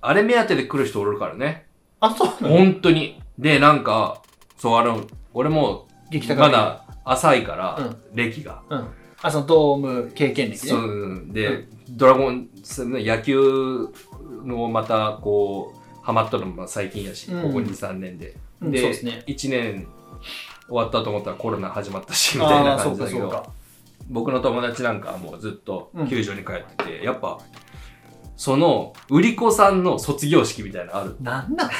[0.00, 1.66] あれ目当てで来る人おるからね。
[2.00, 2.56] あそうなの？
[2.56, 3.20] 本当に。
[3.38, 4.22] で、なんか、
[4.56, 5.02] そう、あの、
[5.34, 7.96] 俺も、激高まだ浅いから、うん。
[8.14, 8.62] 歴が。
[8.70, 8.88] うん。
[9.20, 10.56] あそのドーム経験歴ね。
[10.58, 13.88] そうで、ドラゴンその野球
[14.44, 17.42] のまたこうハマったのも最近やし、うん。
[17.42, 19.24] ここ23年で、うんでね。
[19.26, 19.86] 1年
[20.66, 23.52] 終わったと思ったらコロナ始まったしみたいな感じだけど
[24.08, 26.08] 僕の友達なんかはもうずっとうん。
[26.08, 27.38] 球場に帰ってて、やっぱ
[28.36, 31.16] その売り子さんの卒業式みたいなのある。
[31.20, 31.70] なんなん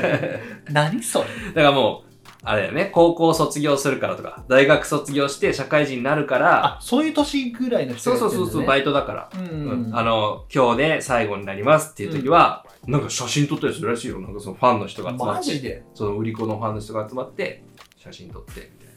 [0.70, 1.26] 何それ？
[1.54, 2.03] だからもう
[2.46, 2.90] あれだよね。
[2.92, 4.44] 高校卒業するからとか。
[4.48, 6.76] 大学卒業して社会人になるから。
[6.76, 8.18] あそういう年ぐらいの人ね。
[8.18, 9.30] そうそうそうバイトだから。
[9.34, 9.48] うん
[9.86, 14.20] うんあの、今日で最後になりますっていう時は、なんか写真撮ったりするらしいよ。
[14.20, 15.82] なんかそのファンの人が集まって、マジで？
[15.94, 17.64] その売り子のファンの人が集まって、
[17.96, 18.94] 写真撮って、みたいな。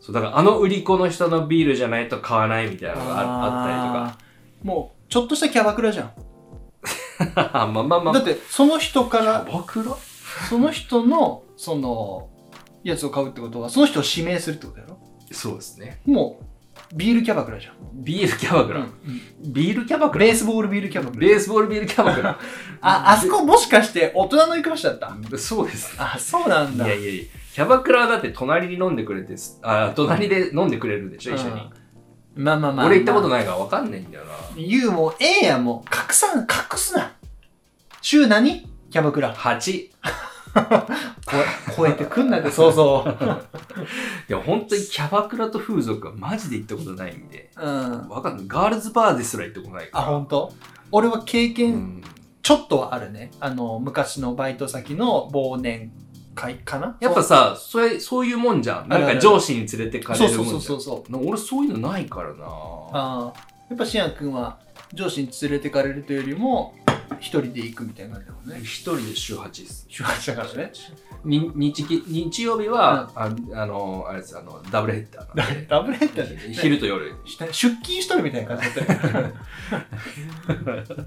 [0.00, 3.26] そう、だからあの売り子の人のビールじゃないと買わないみたいなのがああっ
[4.10, 6.12] あーもう、ちょっとしたキャバクラじゃん。
[7.18, 7.66] たりとか。
[7.72, 8.14] まあまあまあ。
[8.14, 9.96] だって、その人かキャら、バクラ？
[10.48, 12.28] その人の、その、
[12.84, 14.98] やつを買うってことは、その人を指名するってことやろ？
[15.32, 16.00] そうですね。
[16.06, 16.44] もう、
[16.94, 17.74] ビールキャバクラじゃん。
[17.94, 18.80] ビールキャバクラ。
[18.80, 20.26] うんビールキャバクラ？
[20.26, 21.20] ベースボールビールキャバクラ。
[21.20, 22.38] ベースボールビールキャバクラ。
[22.80, 25.38] あ、あそこもしかして大人の行く場所だった？
[25.38, 25.96] そうです。
[25.98, 26.86] あ、そうなんだ。
[26.86, 31.70] いやいやいや、キャバクラはだって隣に飲んでくれてす、あ、隣で飲んでくれるでしょ、一緒に。
[32.36, 32.86] まあまあまあ。
[32.86, 33.30] 俺行ったことい。
[33.30, 34.32] ないから分かんないんだよな。
[34.56, 35.94] 言うもう、ええやん、もう。
[35.94, 36.46] 隠さん、隠
[36.76, 37.14] すな。
[38.00, 38.70] 週何？
[38.90, 39.34] キャバクラ。
[39.34, 39.90] 8。
[41.28, 41.44] 超え、
[41.76, 43.18] 超えてくんなって、そうそう。
[44.28, 47.50] いや、本当にキャバクラと風俗はマジで行ったことないんで。
[47.56, 48.08] うん。
[48.08, 48.46] わかんない。
[48.48, 50.08] ガールズバーですら行ったことないかあ、ら。
[50.08, 50.52] 本当？
[50.92, 52.02] 俺は経う験、ん。
[52.42, 53.32] ちょっとはあるね。
[53.40, 55.92] あの、昔のバイト先の忘年
[56.34, 56.96] 会かな？
[57.00, 58.88] やっぱさ、それ、そういうもんじゃん。
[58.88, 60.60] なんか上司に連れてかれるもんじゃん。
[60.60, 61.26] そうそうそうそう。
[61.28, 63.32] 俺そういうのないからなああ。
[63.68, 64.58] やっぱしやくんは
[64.94, 66.72] 上司に連れてかれるというよりも、
[67.18, 68.60] 一人で行くみたいな感じだもんね。
[68.62, 69.86] 一人で週8です。
[69.88, 70.72] 週8だからね。
[71.24, 75.66] に日き日曜日は、ああの、あれです、あの、ダブルヘッダーなんで。
[75.68, 76.54] ダブルヘッダーで。
[76.54, 77.14] 昼と夜。
[77.24, 79.32] 出勤しとるみたいな感じだったよ。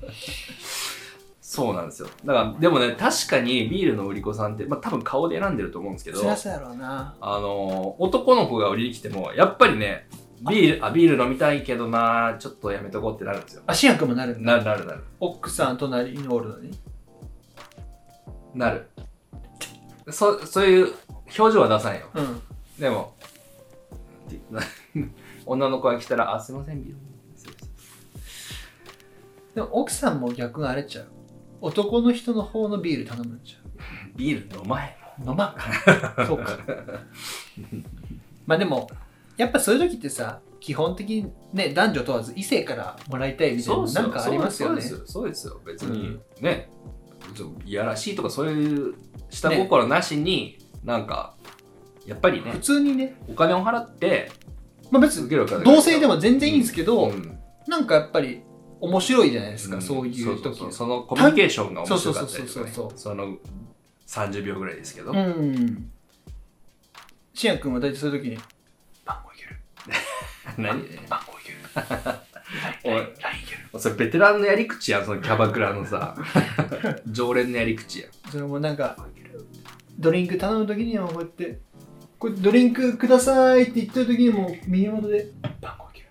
[1.41, 2.09] そうなんですよ。
[2.25, 7.15] だから、でもね、確かにビールの売り子さんって、まあ多分顔で選んでると思うんですけど、そりゃそうやろうな。
[7.19, 10.07] あの、男の子が売りに来ても、やっぱりね、
[10.47, 13.63] ビール、あ、ビール飲みたいけどな、ちょっとやめとこうってなるんですよ。
[13.67, 14.53] あ、しやくんもなるんだ。
[14.53, 15.03] なるなるなる。
[15.19, 16.71] 奥さん隣におるのに？
[18.53, 18.87] なる。
[20.09, 20.93] そ、そういう
[21.37, 22.07] 表情は出さないよ。
[22.13, 22.41] うん。
[22.79, 23.13] でも、
[25.45, 26.97] 女の子が来たら、あ、すいません、ビール
[29.55, 31.07] でも奥さんも逆があれちゃう。
[31.61, 33.59] 男の人の方のビール頼むんちゃ
[34.15, 35.23] ビール飲まへん。
[35.25, 35.29] う。
[35.29, 36.25] 飲まんか。
[36.25, 36.57] そうか。
[38.47, 38.89] まあでも、
[39.39, 44.81] やっぱそういう時ってさ、基本的にね、男女問わず異性からもらいたいみたいな、なんかありますよね。
[44.81, 45.05] そうですよ。
[45.05, 45.61] そうですよ。
[45.65, 46.69] 別に、ね、
[47.37, 48.95] そういやらしいとかそういう
[49.29, 51.37] 下心なしに、なんか、
[52.05, 54.29] やっぱりね普、通にね、お金を払って、
[54.91, 55.63] まあ別に受けるから。
[55.63, 57.39] 同性でも全然いいんですけど、うん。
[57.65, 58.41] なんかやっぱり
[58.81, 59.81] 面白いじゃないですか、ん。
[59.81, 62.71] そういう時そのコミュニケーションが面白かったりとかね。
[62.73, 63.37] そうそうそうそうその
[64.05, 65.89] 30秒ぐらいですけど、うん。
[67.33, 68.37] しやくんは大体そういう時に。
[70.57, 70.81] 何？
[71.07, 71.57] 番号いける。
[72.83, 72.93] おい。
[72.93, 73.11] LINE い
[73.47, 73.79] ける。
[73.79, 76.15] それベテランのやり口やんそのキャバクラのさ
[77.07, 78.97] 常連のやり口やんそれもなんか、
[79.97, 81.59] ドリンク頼む時にはこうやって、
[82.17, 85.27] これドリンクくださいって言ってる時にもう耳元で、
[85.61, 86.05] 番号いける。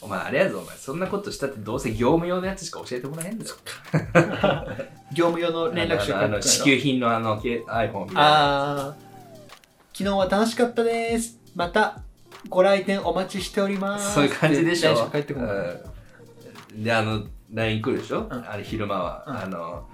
[0.00, 3.56] お前あれやぞお前そんなことしたってどうせ業務用のやつしか教えてもらえんだよ
[5.12, 8.94] 業務用の連絡書あのあの支給品のあのけ iPhone みたいなあー
[9.92, 12.02] 昨日は楽しかったですまた
[12.48, 14.14] ご来店お待ちしております。
[14.14, 14.92] そういう感じでしょ。
[14.92, 15.56] って LINE 返ってこない。
[15.56, 16.82] うん。
[16.84, 18.32] であの LINE 来るでしょ、ん。
[18.32, 19.36] あれ昼間は、うん。
[19.36, 19.88] あの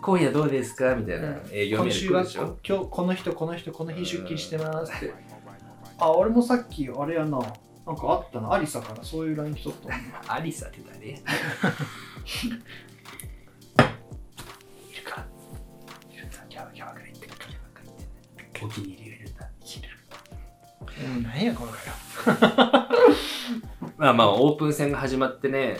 [0.00, 0.94] 今夜どうですか？
[0.96, 1.42] みたいなうん。
[1.52, 5.12] 営業メール来るでしょ、今日この人この人この日出勤してますって。
[5.98, 7.38] あ俺もさっきあれやな。
[7.84, 8.52] なんかあったな。
[8.52, 9.02] アリサから。
[9.02, 9.88] そういう LINE 来とった。
[9.88, 9.94] わ
[10.36, 11.08] アリサって誰？
[11.08, 11.18] いる
[15.04, 15.16] か？
[15.16, 15.24] ら
[16.12, 16.36] いるか？
[16.40, 17.96] らキャバキャバクラ行ってキャバクラ行っ
[18.52, 19.01] てお気に入り
[21.04, 21.22] うん。
[21.22, 21.80] 何やこの会
[23.98, 25.78] まあまあオープン戦が始まってね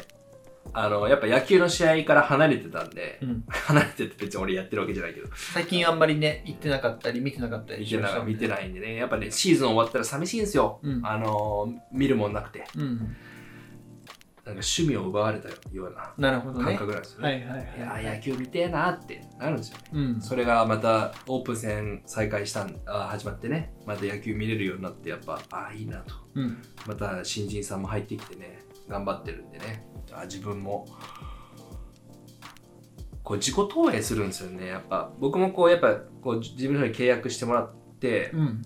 [0.74, 3.44] あのやっぱ野球の試合から離れてたんで、うん。
[3.48, 5.28] 離れてて別に俺やってるわけじゃないけど。
[5.34, 8.94] 最近あんまりね行ってなかったり見てなかったりしましたな見てないんでね。
[8.94, 11.00] やっぱねシーズン終わったら寂しいんですよ、うん。
[11.04, 12.64] あの見るもんなくて。
[12.76, 13.16] うん
[14.44, 18.06] なんか趣味を奪われたような感覚なんですよね、はいはいはいい。
[18.06, 19.84] や野球見てえなってなるんですよね。
[19.92, 20.20] うん。
[20.20, 26.14] それがまたオープン戦再開したんあ始まってねまた野球見れるようになってやっぱああいいなと。
[26.34, 26.58] うん。
[26.88, 29.86] また新人さんも入ってきてね頑張ってるんでね。
[30.12, 30.86] あ自分も
[33.22, 34.66] こう自己投影するんですよね。
[34.66, 38.62] やっぱ僕もこうやっぱこう自分の方に契約してもらってうん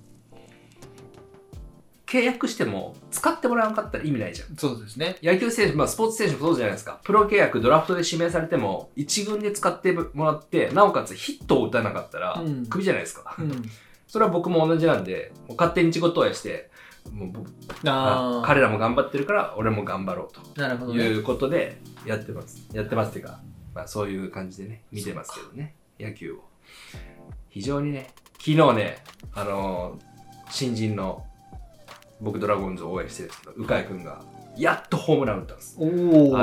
[2.06, 4.56] 契約しても使ってもらわなかったら意味ないじゃん。
[4.56, 5.16] そうですね。
[5.22, 7.00] 野球選手、まあ、スポーツ選手もそうじゃないですか。
[7.02, 12.66] プロ契約ドラフトで指名されても一軍で使ってもらってなおかつヒットを打たなかったらうん。
[12.66, 13.68] クビじゃないですか、うん。
[14.06, 16.70] それは僕も同じなんでもう勝手に自己投影して
[17.12, 17.32] もう
[17.82, 21.00] 彼らも頑張ってるから俺も頑張ろうなるほどね。
[21.00, 22.68] ということでやってます。
[22.72, 23.40] やってますっていうか、
[23.74, 25.74] まあ、そういう感じでね見てますけどね。
[25.98, 26.44] 野球を。
[27.48, 29.02] 非常にね昨日ね
[29.34, 30.16] あのー
[30.50, 31.25] 新人の
[32.20, 34.22] 僕ドラゴンズを応援してるんですけど鵜飼君が
[34.56, 35.76] やっとホームラン打ったんです。
[35.78, 35.84] あ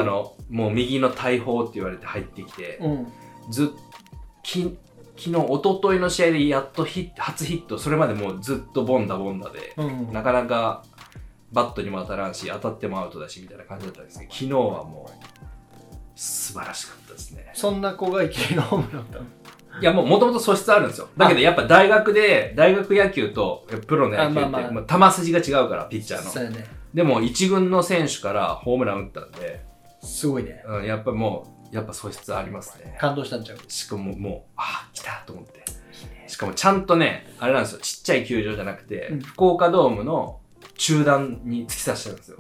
[0.04, 3.08] のもう右の大砲って言われて入ってきてうん。
[3.50, 3.68] ずっ
[4.44, 4.78] き
[5.16, 10.12] 昨日、一昨日の試合でやっとヒ初ヒット、それまでもうずっとボンダボンダで、うん。
[10.12, 10.84] なかなか
[11.52, 15.12] バットにも当たらんし、当たってもアウトだしみたいな感じだったんですけど、昨日はもう
[16.16, 17.52] 素晴らしかったですね。
[17.54, 19.26] そんな子がいきなりのホームランだったの？
[19.82, 21.10] いや、もうもともと素質あるんですよ。
[21.18, 26.30] だけどやっぱ大学で、大学野球とプロの野球って、あまあまあまあ球筋が違うから、ピッチャーの。
[26.30, 29.66] そうやねでも一軍の選手からホームラン打ったんで、
[30.02, 32.98] すごいねうん、やっぱもう、やっぱ素質ありますね。
[33.00, 35.64] 感動したんちゃうしかももう、あ、来たと思って。
[36.28, 40.40] しかもちゃんとね、あれなんですよ、ちっちゃい球場じゃなくて、うん福岡ドームの
[40.76, 42.38] 中段に突き刺してるんですよ。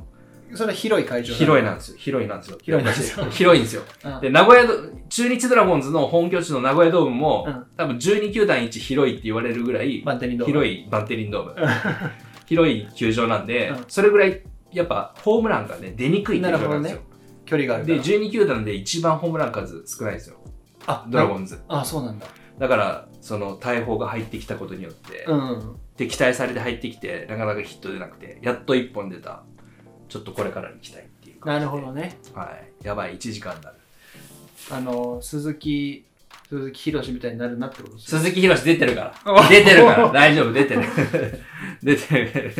[0.55, 1.97] それは広い会場広いなんですよ。
[1.97, 2.57] 広いなんですよ。
[2.61, 3.81] 広いなんですよ 広いんですよ。
[4.05, 4.73] うんで、名古屋ド、
[5.09, 10.03] 中日ドラゴンズの本拠地の名古屋ドームも、うん多分12球団一広いって言われるぐらい、
[10.45, 11.55] 広いバンテリンドーム。
[12.45, 14.41] 広い球場なんで、うんそれぐらい、
[14.71, 17.01] やっぱホームランがね、出にくい球場なんですよ。
[17.45, 20.37] 距離があるかで、ら12球団で一番ホームラン数少ないんですよ。
[20.85, 21.59] あドラゴンズ。
[21.67, 22.25] あそうなんだ
[22.59, 29.43] だから、その大砲が入ってきたことによって、うんで、期待されて入ってきて、なかなかヒット出なくて、やっと1本出た。
[30.09, 32.51] ちょっとこれからに期待っていう感なじでるほどねは
[32.81, 32.85] い。
[32.85, 33.75] やばい、1時間になる。
[34.71, 36.05] あの鈴木
[36.49, 39.49] 鈴木宏みたいになるなってことです鈴木宏出てるから。
[39.49, 40.11] 出てるから。
[40.11, 40.81] 大丈夫、出てる。
[41.81, 42.53] 出てる。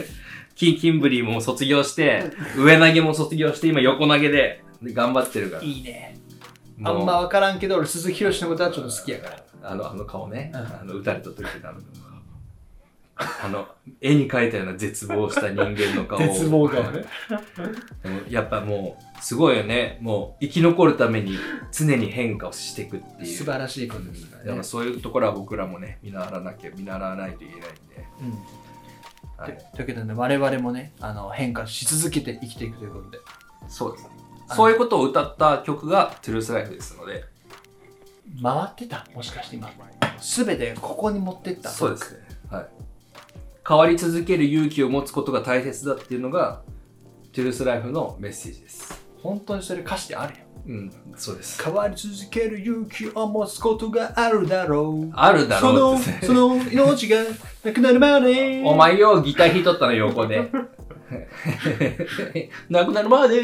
[0.56, 5.64] キンキンブリーも卒業して、上投げも卒業して、今横投げでで頑張ってるから。
[5.64, 6.18] いいね
[6.84, 10.52] あんま分からんけど俺鈴木宏のことはちょっと好きやからあの、あの顔ね。
[10.54, 11.80] うんあの、撃たれた時のあの、
[13.16, 13.68] あの、
[14.02, 16.22] 絵に描いたような絶望した人間の顔を。
[16.22, 17.06] 絶望感ね
[18.04, 20.00] でもやっぱもう、すごいよね。
[20.02, 21.38] もう、生き残るために
[21.72, 23.38] 常に変化をしていくっていう。
[23.38, 27.70] 素晴らしいことですからねだからそういうところは僕らもね、見習わなきゃ、見習わないといけないんで。
[28.22, 28.40] うん
[29.36, 33.18] はいとというわけでね我々もねあの変化し続けて生きていくということで
[33.68, 34.10] そうですね。
[34.56, 37.26] そういうことを歌った曲がトゥルースライフですので、
[38.44, 39.08] 回ってた？
[39.16, 39.72] もしかして今
[40.46, 41.70] 全てここに持ってった？
[41.70, 42.20] そうですね。
[42.52, 42.68] はい。
[43.68, 46.62] 変わり続ける勇気を持つことが大切だっていうのが、
[47.32, 49.02] トゥルースライフのメッセージです。
[49.22, 51.62] 本当にそれ歌詞であるようん、そうです。
[51.62, 57.18] 変わり続ける勇気を持つことがあるだろうあるだろうそのその命が
[57.64, 60.50] なくなるまでお前よ、ギター弾いとったの横で。
[62.70, 63.44] なくなるまで。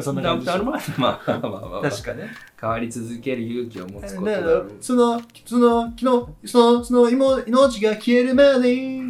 [0.00, 0.84] そんな感じなくなるまで。
[0.96, 1.90] まあまあまあまあ。
[1.90, 4.72] 確かね変わり続ける勇気を持つことだろう。
[4.80, 6.04] そのその昨日
[6.48, 9.00] そのその命が消えるまで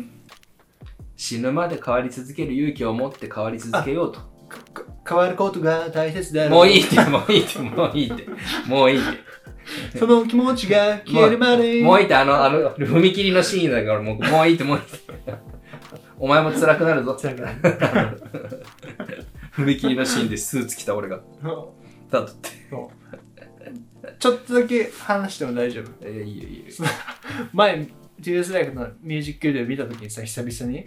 [1.17, 4.33] 死ぬまで変わり続ける勇気を持って変わり続けようと。
[4.49, 8.27] か変わることが大切だもういいって、もういいって、もういいって。
[8.67, 9.13] もういいっ
[9.93, 9.99] て。
[9.99, 15.53] その気持ちが消えるまでもういいって、あの、あの、踏切のシーンだから、もう、もういいって、もういいって。
[16.23, 17.17] お前も辛くなるぞ。
[17.21, 17.49] 辛くな
[19.57, 21.21] 踏切のシーンでスーツ着た俺が。
[22.11, 22.49] だって。
[24.21, 25.91] ちょっとだけ話しても大丈夫？
[26.01, 26.65] えー、いいよいいよ。
[27.53, 27.89] 前
[28.21, 30.87] TS ライフのミュージックビデオ見た時にさ久々に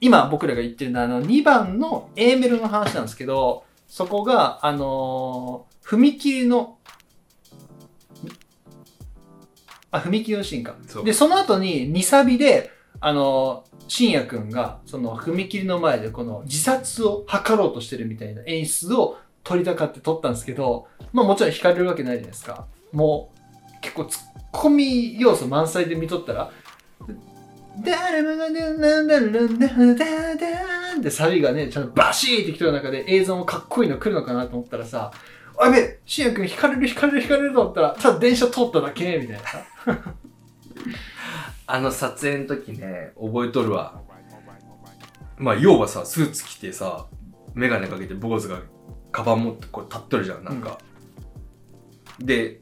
[0.00, 6.78] 今僕らが言ってるのはあの2番の A メロの話なんですけどそこがあのー踏切の
[9.90, 22.66] あ踏切のシーンかでその後に2サビであのー信也くんがその踏切の前でこの自殺を図ろうとしてるみたいな演出を撮りたかって撮ったんですけどまあもちろん惹かれるわけないじゃないですか。
[22.92, 24.22] もう結構ツッ
[24.52, 26.52] コミ要素満載で見とったら
[27.84, 35.10] 誰もがねなんだろなんだんだなんってサビがねちゃんとバシーってきてる中で映像もかっこいいの来るのかなと思ったらさ
[35.58, 39.40] あやべえ信也くん惹かれる惹かれる惹かれると思ったらただ電車通っただけみたい
[39.86, 40.14] な
[41.72, 44.00] あの撮影の時ね、覚えとるわ。
[45.36, 47.06] まあ、要はさ、スーツ着てさ、
[47.54, 48.60] メガネかけて坊主が
[49.12, 50.78] カバン持ってこう立っとるじゃん、なんか。
[52.18, 52.60] で、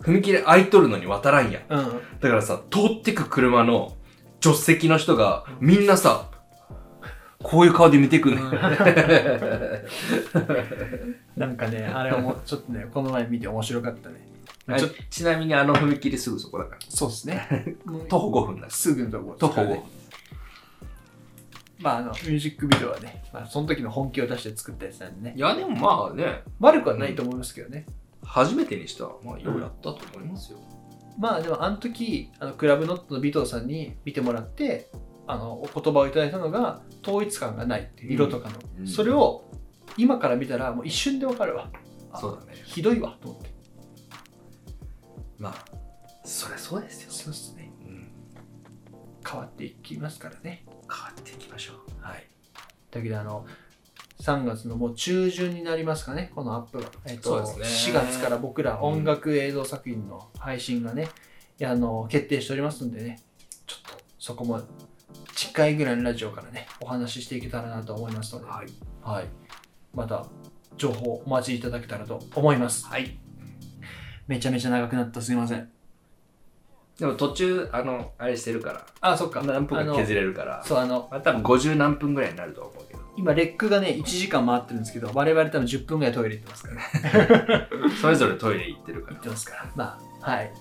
[0.00, 1.62] 踏切開いとるのに渡らんやん。
[1.68, 3.96] うんだからさ、通ってく車の
[4.40, 6.28] 助手席の人が、みんなさ、
[7.42, 8.40] こういう顔で見てくんね、
[11.36, 14.26] なんかねあれはもうちょっとねこの前見て面白かったね
[14.74, 16.80] あちょちなみにあの踏切すぐそこだから。
[16.88, 17.76] そうですね。
[18.08, 18.74] 徒歩5分だし。
[18.74, 19.82] すぐのところ徒歩5分。
[21.78, 25.34] まああのミュージックビデオはね、まあ、その時の本気を出して作ったやつなんでね。
[25.36, 27.86] いや、でもまあね、悪くはないと思いますけどね、
[28.22, 30.58] 初めてにしては、まあ、ようやったと思いますよ。
[31.18, 34.88] まあでもあの時あのクラブノットの尾藤さんに見てもらって
[35.26, 38.86] あのお言葉をいただいたのが統一感がないっていう色とかの、うん。
[38.86, 39.44] それを
[39.96, 41.70] 今から見たらもう一瞬でわかるわ。
[42.12, 42.60] あそうだね。
[42.64, 43.50] ひどいわと思って
[45.38, 45.64] まあ、
[46.24, 47.10] そりゃそうですよ。
[47.10, 48.12] そうですねうん。
[49.26, 51.76] 変わっていきますからね変わっていきましょう。
[52.00, 52.26] はい。
[52.90, 53.46] だけどあの
[54.20, 61.08] 3月のもう中旬になりますかねこのアップが、えっとね4月から僕ら音楽映像作品の配信がね
[61.58, 63.20] やあの決定しておりますんでね、
[63.66, 64.60] ちょっとそこも
[65.34, 68.66] 近いぐらいのラジオからね、お話ししていけたらなと思いますので、はい。
[69.02, 69.26] はい。
[69.92, 70.26] また
[70.76, 72.86] 情報お待ちいただけたらと思います。
[72.86, 73.18] はい。
[74.28, 75.68] めちゃめちゃ長くなったすいません。
[76.98, 79.42] でも途中、あの、あれしてるから、あ、そっか。
[79.42, 87.68] 何分か削れるから、そう、あの、まあ、多分50何分ぐらいになると思うけど、今レックがね、1時間回ってるんですけど、我々多分10分ぐらいトイレ行ってますからね。
[88.00, 89.16] それぞれトイレ行ってるから。
[89.16, 89.66] 行ってますから。
[89.76, 90.52] まあ、はい。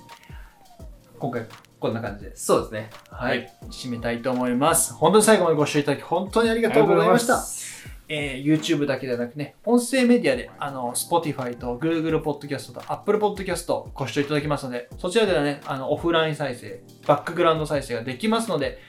[1.18, 1.45] 今回、
[1.80, 2.45] こんな感じです。
[2.45, 2.89] そうですね。
[3.09, 3.51] はい。
[3.72, 4.93] 締めたいと思います。
[4.93, 7.43] 本当に最後までご視聴いただき、本当にありがとうございました。
[8.10, 18.80] えー YouTube だけではなくね、音声メディアで、あの、Spotify と Google Podcast と Apple Podcast ご視聴いただきますので、そちらではね、あの、オフライン再生、バックグラウンド再生ができますので、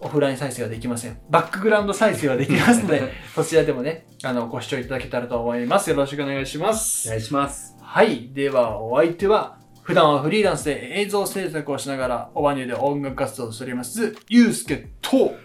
[0.00, 1.18] オフライン再生はできません。
[1.30, 5.88] バックグラウンド再生はできますので、 そちらでもね、あの、ご視聴いただけたらと思います。
[5.90, 7.08] よろしくお願いします。
[7.08, 7.74] お願いします。
[7.80, 8.30] はい。
[8.32, 15.36] では、お相手は、普段はフリーランスで映像制作をしながら、オバニューで音楽活動をしております、ゆうすけと、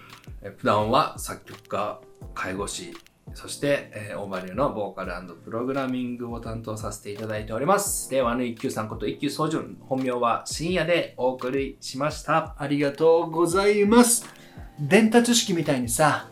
[0.41, 1.99] え普段は作曲家、
[2.33, 2.93] 介護士、
[3.33, 8.11] そして、えーオーバリューのボーカルプログラミングを担当させていただいております。
[8.11, 12.55] 令和の一休さんこと一休総順、本名は深夜でお送りしました。
[12.57, 14.25] ありがとうございます。
[14.79, 16.29] 伝達式みたいにさ、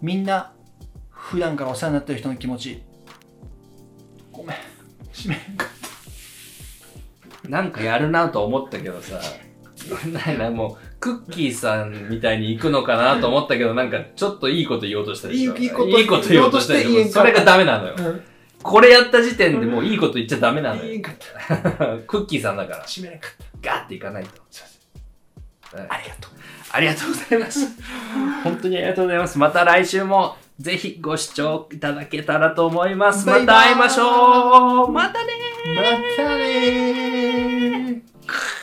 [0.00, 0.54] みんな、
[1.10, 2.82] 普段からお世話になってる人の気持ち、
[4.32, 4.56] ごめん、
[5.12, 5.80] 締めんかっ
[7.50, 9.20] なんかやるなと思ったけどさ、
[10.12, 15.56] ないな、もう、クッキーさんみたいに行くのかなと思ったけど、なんかちょっといいこと言おうとしたでしょ？
[15.56, 15.70] いいいい
[16.06, 17.04] こと言おうとしたでしょ。
[17.08, 17.94] それがダメなのよ。
[17.96, 18.02] た。
[18.62, 21.00] これやった時点でもういいこと言っちゃダメなのよ。
[22.06, 23.30] クッキーさんだから、締めなかっ
[23.62, 24.30] ガーっていかないと。
[25.70, 25.78] た。
[25.78, 26.30] はいありがとう。
[26.72, 27.66] ありがとうございます。
[28.44, 29.38] 本当にありがとうございます。
[29.38, 33.26] また来週もぜひご視聴いただけたらと思います。
[33.26, 35.32] また会いましょうまたね
[35.74, 35.82] ま
[36.16, 38.59] たねー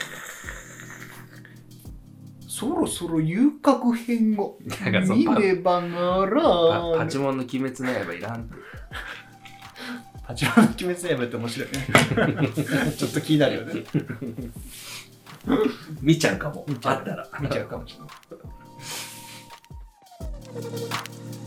[2.58, 8.56] そろそろ遊郭編を見ればならパパチモンの鬼滅の刃いらんって。
[10.26, 12.50] パチモンの鬼滅の刃って面白いね
[12.98, 13.84] ちょっと気になるよね
[16.02, 16.66] 見ちゃうかも。
[16.84, 17.30] あったら。
[17.40, 18.06] 見ちゃうかもしれな
[21.44, 21.47] い